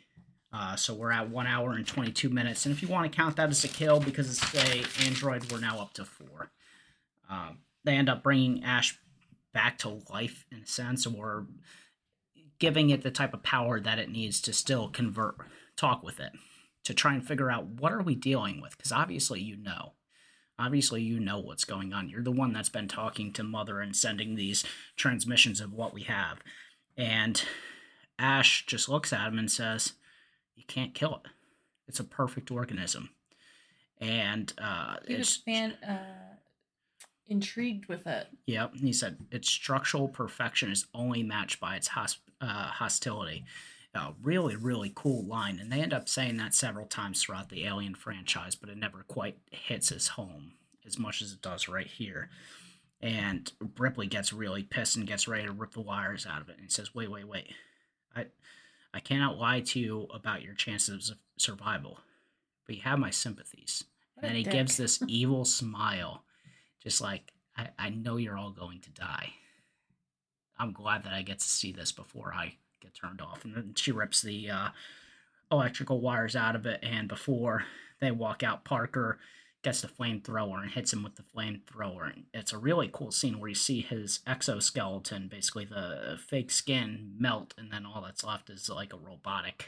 [0.53, 2.65] Uh, so we're at one hour and 22 minutes.
[2.65, 5.61] And if you want to count that as a kill because it's a Android, we're
[5.61, 6.51] now up to four.
[7.29, 8.99] Um, they end up bringing Ash
[9.53, 11.47] back to life in a sense, or
[12.59, 15.37] giving it the type of power that it needs to still convert,
[15.77, 16.33] talk with it,
[16.85, 18.77] to try and figure out what are we dealing with.
[18.77, 19.93] Because obviously you know.
[20.61, 22.09] Obviously you know what's going on.
[22.09, 24.65] You're the one that's been talking to Mother and sending these
[24.97, 26.41] transmissions of what we have.
[26.97, 27.41] And
[28.19, 29.93] Ash just looks at him and says,
[30.59, 31.31] You can't kill it.
[31.87, 33.11] It's a perfect organism.
[34.01, 36.37] And uh, He was it's fan uh,
[37.29, 38.27] intrigued with it.
[38.47, 38.75] Yep.
[38.77, 43.45] He said its structural perfection is only matched by its hosp- uh, hostility.
[43.95, 45.59] Uh, really, really cool line.
[45.59, 49.05] And they end up saying that several times throughout the Alien franchise, but it never
[49.09, 50.53] quite hits his home
[50.87, 52.29] as much as it does right here.
[53.01, 56.57] And Ripley gets really pissed and gets ready to rip the wires out of it.
[56.59, 57.53] And says, Wait, wait, wait.
[58.15, 58.27] I,
[58.99, 62.01] I cannot lie to you about your chances of survival,
[62.67, 63.85] but you have my sympathies.
[64.15, 64.53] What And then he dick.
[64.53, 66.25] gives this evil smile,
[66.83, 69.35] just like, I, I know you're all going to die.
[70.59, 73.45] I'm glad that I get to see this before I get turned off.
[73.45, 74.69] And then she rips the uh,
[75.53, 77.67] electrical wires out of it, and before
[78.01, 79.21] they walk out, Parker
[79.69, 82.11] gets the flamethrower and hits him with the flamethrower.
[82.13, 87.13] And it's a really cool scene where you see his exoskeleton, basically the fake skin,
[87.19, 89.67] melt, and then all that's left is like a robotic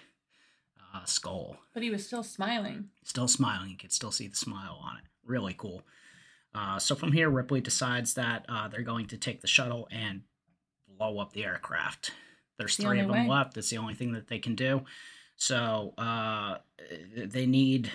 [0.94, 2.88] uh, skull But he was still smiling.
[3.05, 3.70] still smiling.
[3.70, 5.05] You could still see the smile on it.
[5.24, 5.82] Really cool.
[6.55, 10.22] Uh, so from here, Ripley decides that uh, they're going to take the shuttle and
[10.88, 12.12] blow up the aircraft.
[12.59, 13.28] There's The three of them way.
[13.28, 13.55] left.
[13.55, 14.82] That's the only thing that they can do.
[15.36, 16.57] So uh,
[17.14, 17.90] they need,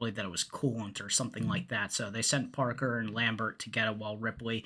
[0.00, 1.92] Believe that it was coolant or something like that.
[1.92, 4.64] So they sent Parker and Lambert to get it while Ripley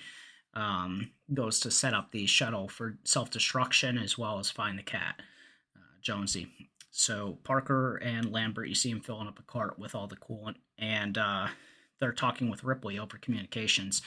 [0.54, 4.82] um, goes to set up the shuttle for self destruction as well as find the
[4.82, 5.20] cat,
[5.76, 6.48] uh, Jonesy.
[6.92, 10.54] So Parker and Lambert, you see him filling up a cart with all the coolant,
[10.78, 11.48] and uh,
[11.98, 14.00] they're talking with Ripley over communications,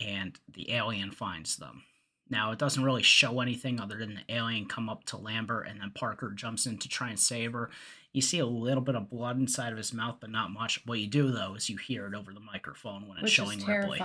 [0.00, 1.84] and the alien finds them.
[2.28, 5.80] Now it doesn't really show anything other than the alien come up to Lambert, and
[5.80, 7.70] then Parker jumps in to try and save her.
[8.12, 10.84] You see a little bit of blood inside of his mouth, but not much.
[10.86, 13.58] What you do though is you hear it over the microphone when it's Which showing
[13.58, 14.00] is Ripley.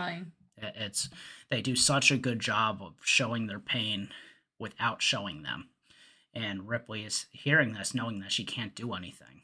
[0.57, 1.09] It's
[1.49, 4.09] they do such a good job of showing their pain
[4.59, 5.69] without showing them.
[6.33, 9.41] And Ripley is hearing this, knowing that she can't do anything.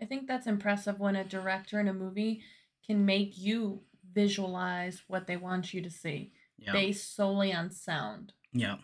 [0.00, 2.42] I think that's impressive when a director in a movie
[2.86, 3.82] can make you
[4.12, 6.72] visualize what they want you to see Yeah.
[6.72, 8.32] based solely on sound.
[8.52, 8.78] Yeah.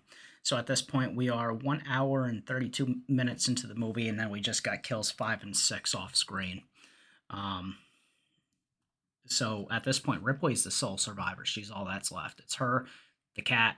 [0.48, 4.18] So at this point, we are one hour and 32 minutes into the movie, and
[4.18, 6.62] then we just got kills five and six off screen.
[7.28, 7.76] Um,
[9.26, 11.44] so at this point, Ripley's the sole survivor.
[11.44, 12.40] She's all that's left.
[12.40, 12.86] It's her,
[13.36, 13.76] the cat,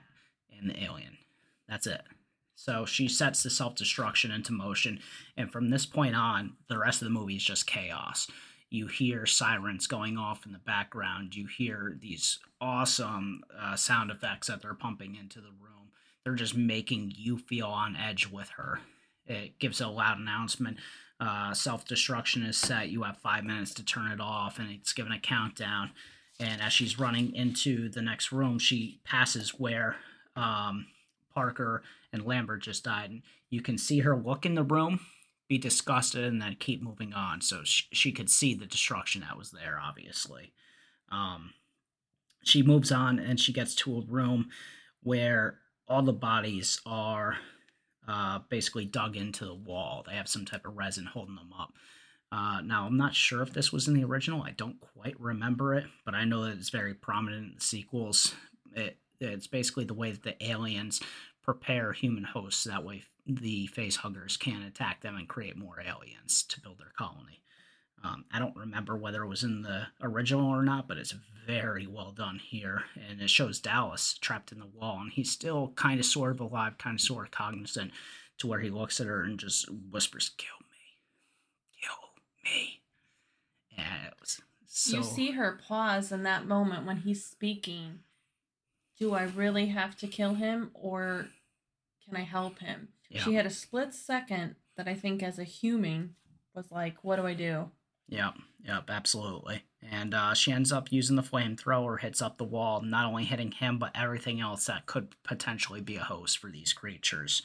[0.57, 1.17] and the alien.
[1.67, 2.03] That's it.
[2.55, 5.01] So she sets the self destruction into motion,
[5.35, 8.31] and from this point on, the rest of the movie is just chaos.
[8.69, 11.35] You hear sirens going off in the background.
[11.35, 15.80] You hear these awesome uh, sound effects that they're pumping into the room.
[16.23, 18.79] They're just making you feel on edge with her.
[19.25, 20.77] It gives a loud announcement.
[21.19, 22.89] Uh, Self destruction is set.
[22.89, 25.91] You have five minutes to turn it off, and it's given a countdown.
[26.39, 29.97] And as she's running into the next room, she passes where
[30.35, 30.87] um,
[31.33, 33.11] Parker and Lambert just died.
[33.11, 35.01] And you can see her look in the room,
[35.47, 37.41] be disgusted, and then keep moving on.
[37.41, 40.53] So she, she could see the destruction that was there, obviously.
[41.11, 41.51] Um,
[42.43, 44.49] she moves on and she gets to a room
[45.03, 45.59] where
[45.91, 47.35] all the bodies are
[48.07, 50.05] uh, basically dug into the wall.
[50.07, 51.73] They have some type of resin holding them up.
[52.31, 54.41] Uh, now, I'm not sure if this was in the original.
[54.41, 58.33] I don't quite remember it, but I know that it's very prominent in the sequels.
[58.73, 61.01] It, it's basically the way that the aliens
[61.43, 62.63] prepare human hosts.
[62.63, 66.93] That way, the face huggers can attack them and create more aliens to build their
[66.97, 67.43] colony.
[68.03, 71.13] Um, I don't remember whether it was in the original or not, but it's
[71.45, 72.83] very well done here.
[73.09, 76.39] And it shows Dallas trapped in the wall, and he's still kind of sort of
[76.39, 77.91] alive, kind of sort of cognizant,
[78.39, 80.97] to where he looks at her and just whispers, "Kill me,
[81.81, 82.09] kill
[82.43, 82.81] me."
[83.77, 84.97] And it was so.
[84.97, 87.99] You see her pause in that moment when he's speaking.
[88.97, 91.27] Do I really have to kill him or
[92.05, 92.89] can I help him?
[93.09, 96.15] yeah, She had a split second that I think as a human
[96.53, 97.71] was like, what do I do?
[98.11, 98.33] Yep,
[98.65, 99.63] yep, absolutely.
[99.89, 103.51] And uh, she ends up using the flamethrower, hits up the wall, not only hitting
[103.51, 107.41] him, but everything else that could potentially be a host for these creatures.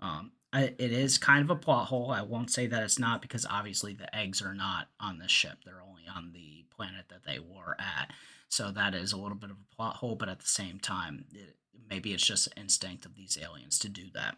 [0.00, 2.10] Um, it is kind of a plot hole.
[2.10, 5.58] I won't say that it's not because obviously the eggs are not on the ship.
[5.64, 8.10] They're only on the planet that they were at.
[8.48, 11.26] So that is a little bit of a plot hole, but at the same time,
[11.34, 11.56] it,
[11.90, 14.36] maybe it's just instinct of these aliens to do that.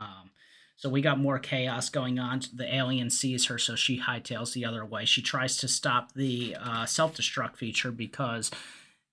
[0.00, 0.30] Um,
[0.76, 2.42] so we got more chaos going on.
[2.54, 5.04] The alien sees her, so she hightails the other way.
[5.04, 8.50] She tries to stop the uh, self destruct feature because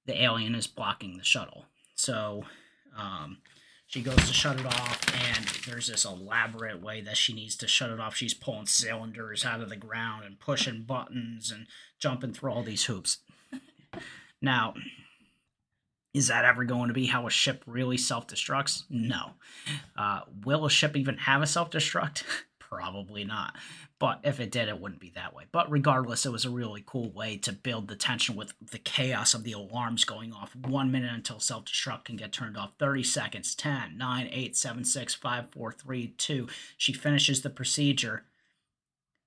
[0.06, 1.66] the alien is blocking the shuttle.
[1.96, 2.46] So
[2.98, 3.38] um,
[3.86, 5.02] she goes to shut it off,
[5.36, 8.16] and there's this elaborate way that she needs to shut it off.
[8.16, 11.68] She's pulling cylinders out of the ground and pushing buttons and
[12.00, 13.20] jumping through all these hoops.
[14.42, 14.74] Now,
[16.20, 18.84] is that ever going to be how a ship really self destructs?
[18.90, 19.32] No.
[19.98, 22.24] Uh, will a ship even have a self destruct?
[22.60, 23.56] Probably not.
[24.00, 25.46] But if it did, it wouldn't be that way.
[25.52, 29.34] But regardless, it was a really cool way to build the tension with the chaos
[29.34, 30.56] of the alarms going off.
[30.56, 32.74] One minute until self destruct can get turned off.
[32.78, 33.56] 30 seconds.
[33.56, 36.48] 10, 9, 8, 7, 6, 5, 4, 3, 2.
[36.78, 38.26] She finishes the procedure.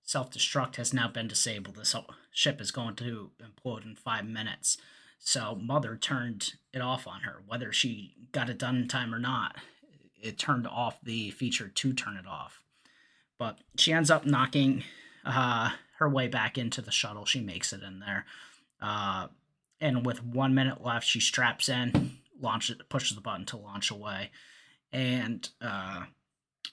[0.03, 1.77] Self destruct has now been disabled.
[1.77, 1.97] This
[2.31, 4.77] ship is going to implode in five minutes.
[5.25, 9.21] So Mother turned it off on her, whether she got it done in time or
[9.21, 9.55] not.
[10.21, 12.61] It turned off the feature to turn it off.
[13.39, 14.83] But she ends up knocking
[15.25, 17.25] uh, her way back into the shuttle.
[17.25, 18.27] She makes it in there.
[18.81, 19.29] Uh,
[19.81, 24.33] and with one minute left, she straps in, launches, pushes the button to launch away.
[24.93, 26.07] And uh,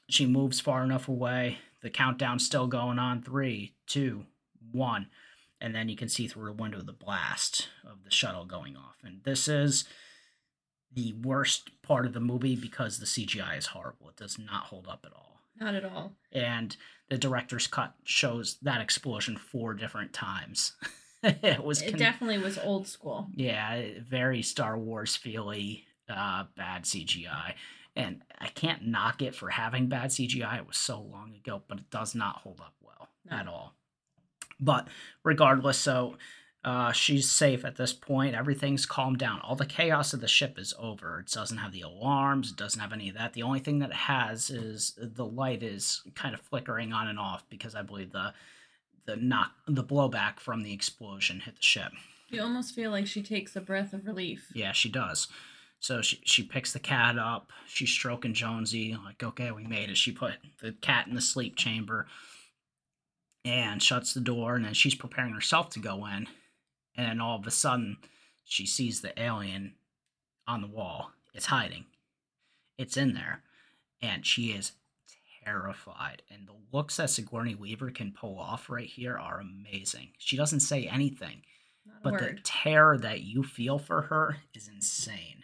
[0.10, 1.60] she moves far enough away.
[1.82, 3.22] The countdown's still going on.
[3.22, 4.26] Three, two,
[4.72, 5.08] one
[5.62, 8.95] and then you can see through a window the blast of the shuttle going off.
[9.03, 9.86] And this is
[10.93, 14.10] the worst part of the movie because the CGI is horrible.
[14.10, 15.41] It does not hold up at all.
[15.60, 16.14] Not at all.
[16.32, 16.76] And
[17.10, 20.74] the director's cut shows that explosion four different times.
[21.24, 23.28] it was It definitely was old school.
[23.36, 27.55] yeah, very Star Wars feely, uh, bad CGI.
[27.95, 30.57] And I can't knock it for having bad CGI.
[30.60, 33.36] It was so long ago, but it does not hold up well No.
[33.38, 33.76] at all.
[34.60, 34.88] But
[35.24, 36.18] regardless, so
[36.64, 38.36] uh, she's safe at this point.
[38.36, 39.39] Everything's calmed down.
[39.41, 41.20] All the chaos of the ship is over.
[41.20, 42.51] It doesn't have the alarms.
[42.51, 43.34] It doesn't have any of that.
[43.34, 47.18] The only thing that it has is the light is kind of flickering on and
[47.18, 48.34] off because I believe the
[49.05, 51.91] the knock the blowback from the explosion hit the ship.
[52.30, 54.51] You almost feel like she takes a breath of relief.
[54.53, 55.30] Yeah, she does.
[55.80, 57.51] So she she picks the cat up.
[57.68, 59.97] She's stroking Jonesy like, okay, we made it.
[59.97, 62.05] She put the cat in the sleep chamber
[63.46, 66.28] and shuts the door, and then she's preparing herself to go in
[67.00, 67.96] and then all of a sudden
[68.44, 69.76] she sees the alien
[70.46, 71.12] on the wall.
[71.34, 71.86] It's hiding.
[72.78, 73.42] It's in there.
[74.02, 74.74] And she is
[75.46, 76.24] terrified.
[76.30, 80.10] And the looks that Sigourney Weaver can pull off right here are amazing.
[80.18, 81.44] She doesn't say anything,
[82.04, 82.22] but word.
[82.22, 85.44] the terror that you feel for her is insane.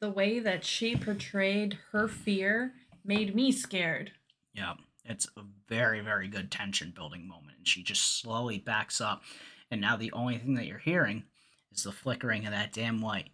[0.00, 2.72] The way that she portrayed her fear
[3.04, 4.12] made me scared.
[4.54, 4.74] Yeah.
[5.08, 7.58] It's a very, very good tension building moment.
[7.58, 9.22] And she just slowly backs up.
[9.70, 11.24] And now the only thing that you're hearing
[11.72, 13.30] is the flickering of that damn light.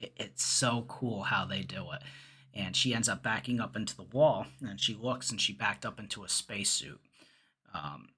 [0.00, 2.02] It's so cool how they do it.
[2.54, 4.46] And she ends up backing up into the wall.
[4.60, 7.00] And she looks and she backed up into a spacesuit.
[7.74, 8.08] Um,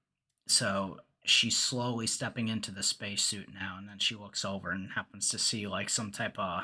[0.47, 3.75] so she's slowly stepping into the spacesuit now.
[3.77, 6.63] And then she looks over and happens to see like some type of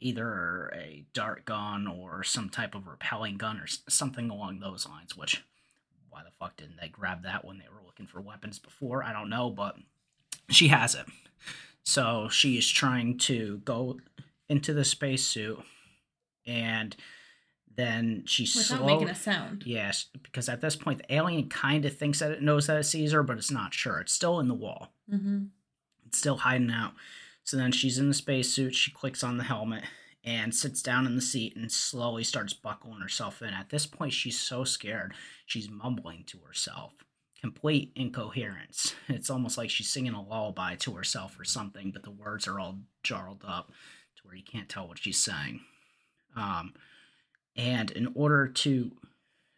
[0.00, 5.16] either a dart gun or some type of repelling gun or something along those lines.
[5.16, 5.44] Which,
[6.10, 9.02] why the fuck didn't they grab that when they were looking for weapons before?
[9.02, 9.76] I don't know, but
[10.48, 11.06] she has it.
[11.82, 13.98] So she is trying to go
[14.48, 15.58] into the spacesuit,
[16.46, 16.96] and
[17.76, 19.64] then she Without slow- making a sound.
[19.66, 22.84] Yes, because at this point the alien kind of thinks that it knows that it
[22.84, 24.00] sees her, but it's not sure.
[24.00, 24.92] It's still in the wall.
[25.12, 25.44] Mm-hmm.
[26.06, 26.92] It's still hiding out.
[27.44, 28.74] So then she's in the spacesuit.
[28.74, 29.84] She clicks on the helmet
[30.24, 33.50] and sits down in the seat and slowly starts buckling herself in.
[33.50, 35.12] At this point, she's so scared.
[35.44, 36.92] She's mumbling to herself.
[37.40, 38.94] Complete incoherence.
[39.08, 42.58] It's almost like she's singing a lullaby to herself or something, but the words are
[42.58, 43.68] all jarred up
[44.16, 45.60] to where you can't tell what she's saying.
[46.34, 46.72] Um,
[47.54, 48.92] and in order to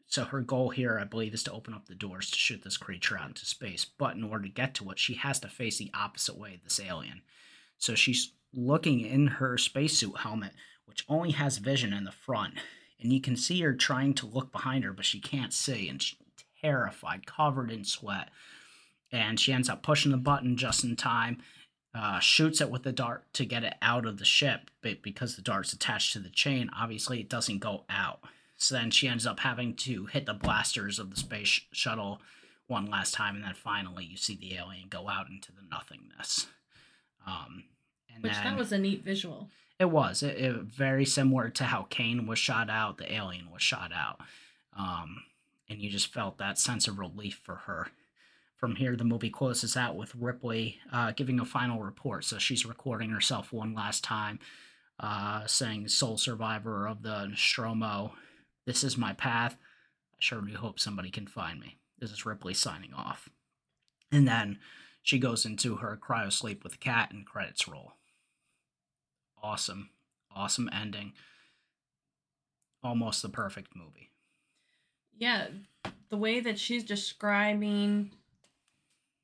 [0.09, 2.76] so her goal here, I believe, is to open up the doors to shoot this
[2.76, 3.84] creature out into space.
[3.84, 6.62] But in order to get to it, she has to face the opposite way of
[6.62, 7.22] this alien.
[7.79, 10.53] So she's looking in her spacesuit helmet,
[10.87, 12.55] which only has vision in the front.
[13.01, 15.89] And you can see her trying to look behind her, but she can't see.
[15.89, 16.18] And she's
[16.61, 18.31] terrified, covered in sweat.
[19.12, 21.39] And she ends up pushing the button just in time,
[21.95, 24.70] uh, shoots it with the dart to get it out of the ship.
[24.83, 28.20] But because the dart's attached to the chain, obviously it doesn't go out.
[28.57, 32.20] So then she ends up having to hit the blasters of the space shuttle
[32.66, 33.37] one last time.
[33.37, 36.47] And then finally, you see the alien go out into the nothingness.
[37.27, 37.64] Um,
[38.14, 39.49] and Which then that was a neat visual.
[39.79, 43.62] it was it, it very similar to how Kane was shot out, the alien was
[43.62, 44.20] shot out,
[44.77, 45.24] um,
[45.68, 47.89] and you just felt that sense of relief for her.
[48.57, 52.24] From here, the movie closes out with Ripley uh, giving a final report.
[52.24, 54.39] So she's recording herself one last time,
[54.99, 58.12] uh, saying, "Sole survivor of the Nostromo,
[58.64, 59.57] this is my path.
[60.12, 63.29] I sure do hope somebody can find me." This is Ripley signing off,
[64.11, 64.59] and then
[65.07, 67.93] she goes into her cryo sleep with the cat, and credits roll
[69.43, 69.91] awesome
[70.35, 71.13] awesome ending
[72.83, 74.11] almost the perfect movie
[75.19, 75.47] Yeah,
[76.09, 78.11] the way that she's describing,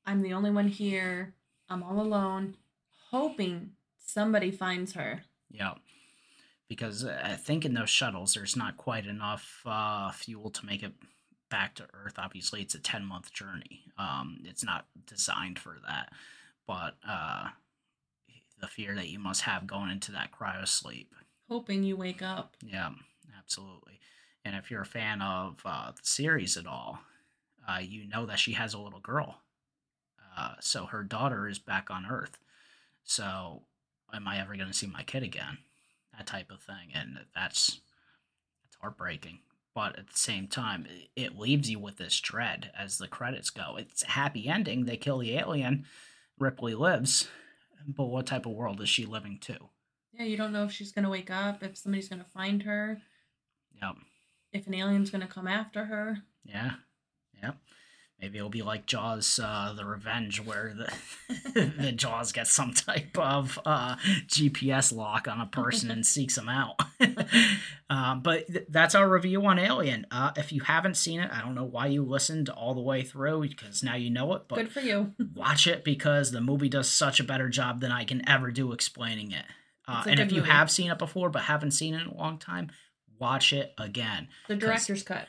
[0.05, 1.33] I'm the only one here.
[1.69, 2.55] I'm all alone,
[3.11, 5.23] hoping somebody finds her.
[5.51, 5.73] yeah
[6.69, 10.81] because uh, i think in those shuttles there's not quite enough uh, fuel to make
[10.83, 10.93] it
[11.53, 16.11] back to earth obviously it's a 10 month journey um, it's not designed for that
[16.65, 17.47] but uh,
[18.59, 21.13] the fear that you must have going into that cryo sleep
[21.49, 22.55] Hoping you wake up.
[22.65, 22.89] Yeah,
[23.37, 23.99] absolutely.
[24.45, 26.99] And if you're a fan of uh, the series at all,
[27.67, 29.39] uh, you know that she has a little girl.
[30.35, 32.37] Uh, so her daughter is back on Earth.
[33.03, 33.61] So
[34.13, 35.59] am I ever going to see my kid again?
[36.17, 37.81] That type of thing, and that's
[38.63, 39.39] that's heartbreaking.
[39.75, 43.75] But at the same time, it- leaves you with this dread as the credits go.
[43.77, 44.85] It's a happy ending.
[44.85, 45.85] They kill the alien.
[46.37, 47.27] Ripley lives.
[47.87, 49.69] But what type of world is she living to?
[50.13, 53.01] Yeah, you don't know if she's gonna wake up, if somebody's gonna find her,
[53.81, 53.95] Yep.
[54.51, 56.23] if an alien's gonna come after her.
[56.45, 56.75] Yeah,
[57.41, 57.53] yeah.
[58.23, 63.17] Maybe it'll be like Jaws: uh, The Revenge, where the the Jaws gets some type
[63.17, 63.97] of uh,
[64.27, 66.79] GPS lock on a person and seeks them out.
[67.89, 70.07] um, but th- that's our review on Alien.
[70.09, 73.03] Uh, if you haven't seen it, I don't know why you listened all the way
[73.03, 74.43] through because now you know it.
[74.47, 75.11] But Good for you.
[75.35, 78.71] watch it because the movie does such a better job than I can ever do
[78.71, 79.43] explaining it.
[79.85, 80.51] Uh, and if you movie.
[80.51, 82.71] have seen it before but haven't seen it in a long time,
[83.19, 84.29] watch it again.
[84.47, 85.27] The director's cut.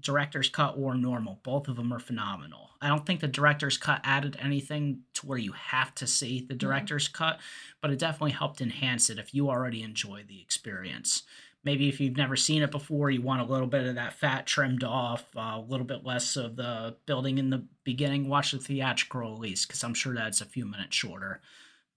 [0.00, 2.70] Director's cut or normal, both of them are phenomenal.
[2.80, 6.54] I don't think the director's cut added anything to where you have to see the
[6.54, 7.38] director's cut,
[7.80, 11.22] but it definitely helped enhance it if you already enjoy the experience.
[11.62, 14.46] Maybe if you've never seen it before, you want a little bit of that fat
[14.46, 18.58] trimmed off, uh, a little bit less of the building in the beginning, watch the
[18.58, 21.42] theatrical release because I'm sure that's a few minutes shorter.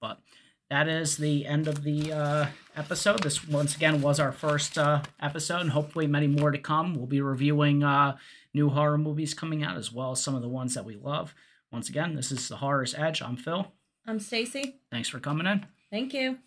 [0.01, 0.19] But
[0.73, 3.21] that is the end of the uh, episode.
[3.21, 6.95] This once again was our first uh, episode, and hopefully many more to come.
[6.95, 8.17] We'll be reviewing uh,
[8.55, 11.35] new horror movies coming out as well as some of the ones that we love.
[11.71, 13.21] Once again, this is the Horror's Edge.
[13.21, 13.71] I'm Phil.
[14.07, 14.79] I'm Stacey.
[14.89, 15.67] Thanks for coming in.
[15.91, 16.39] Thank you.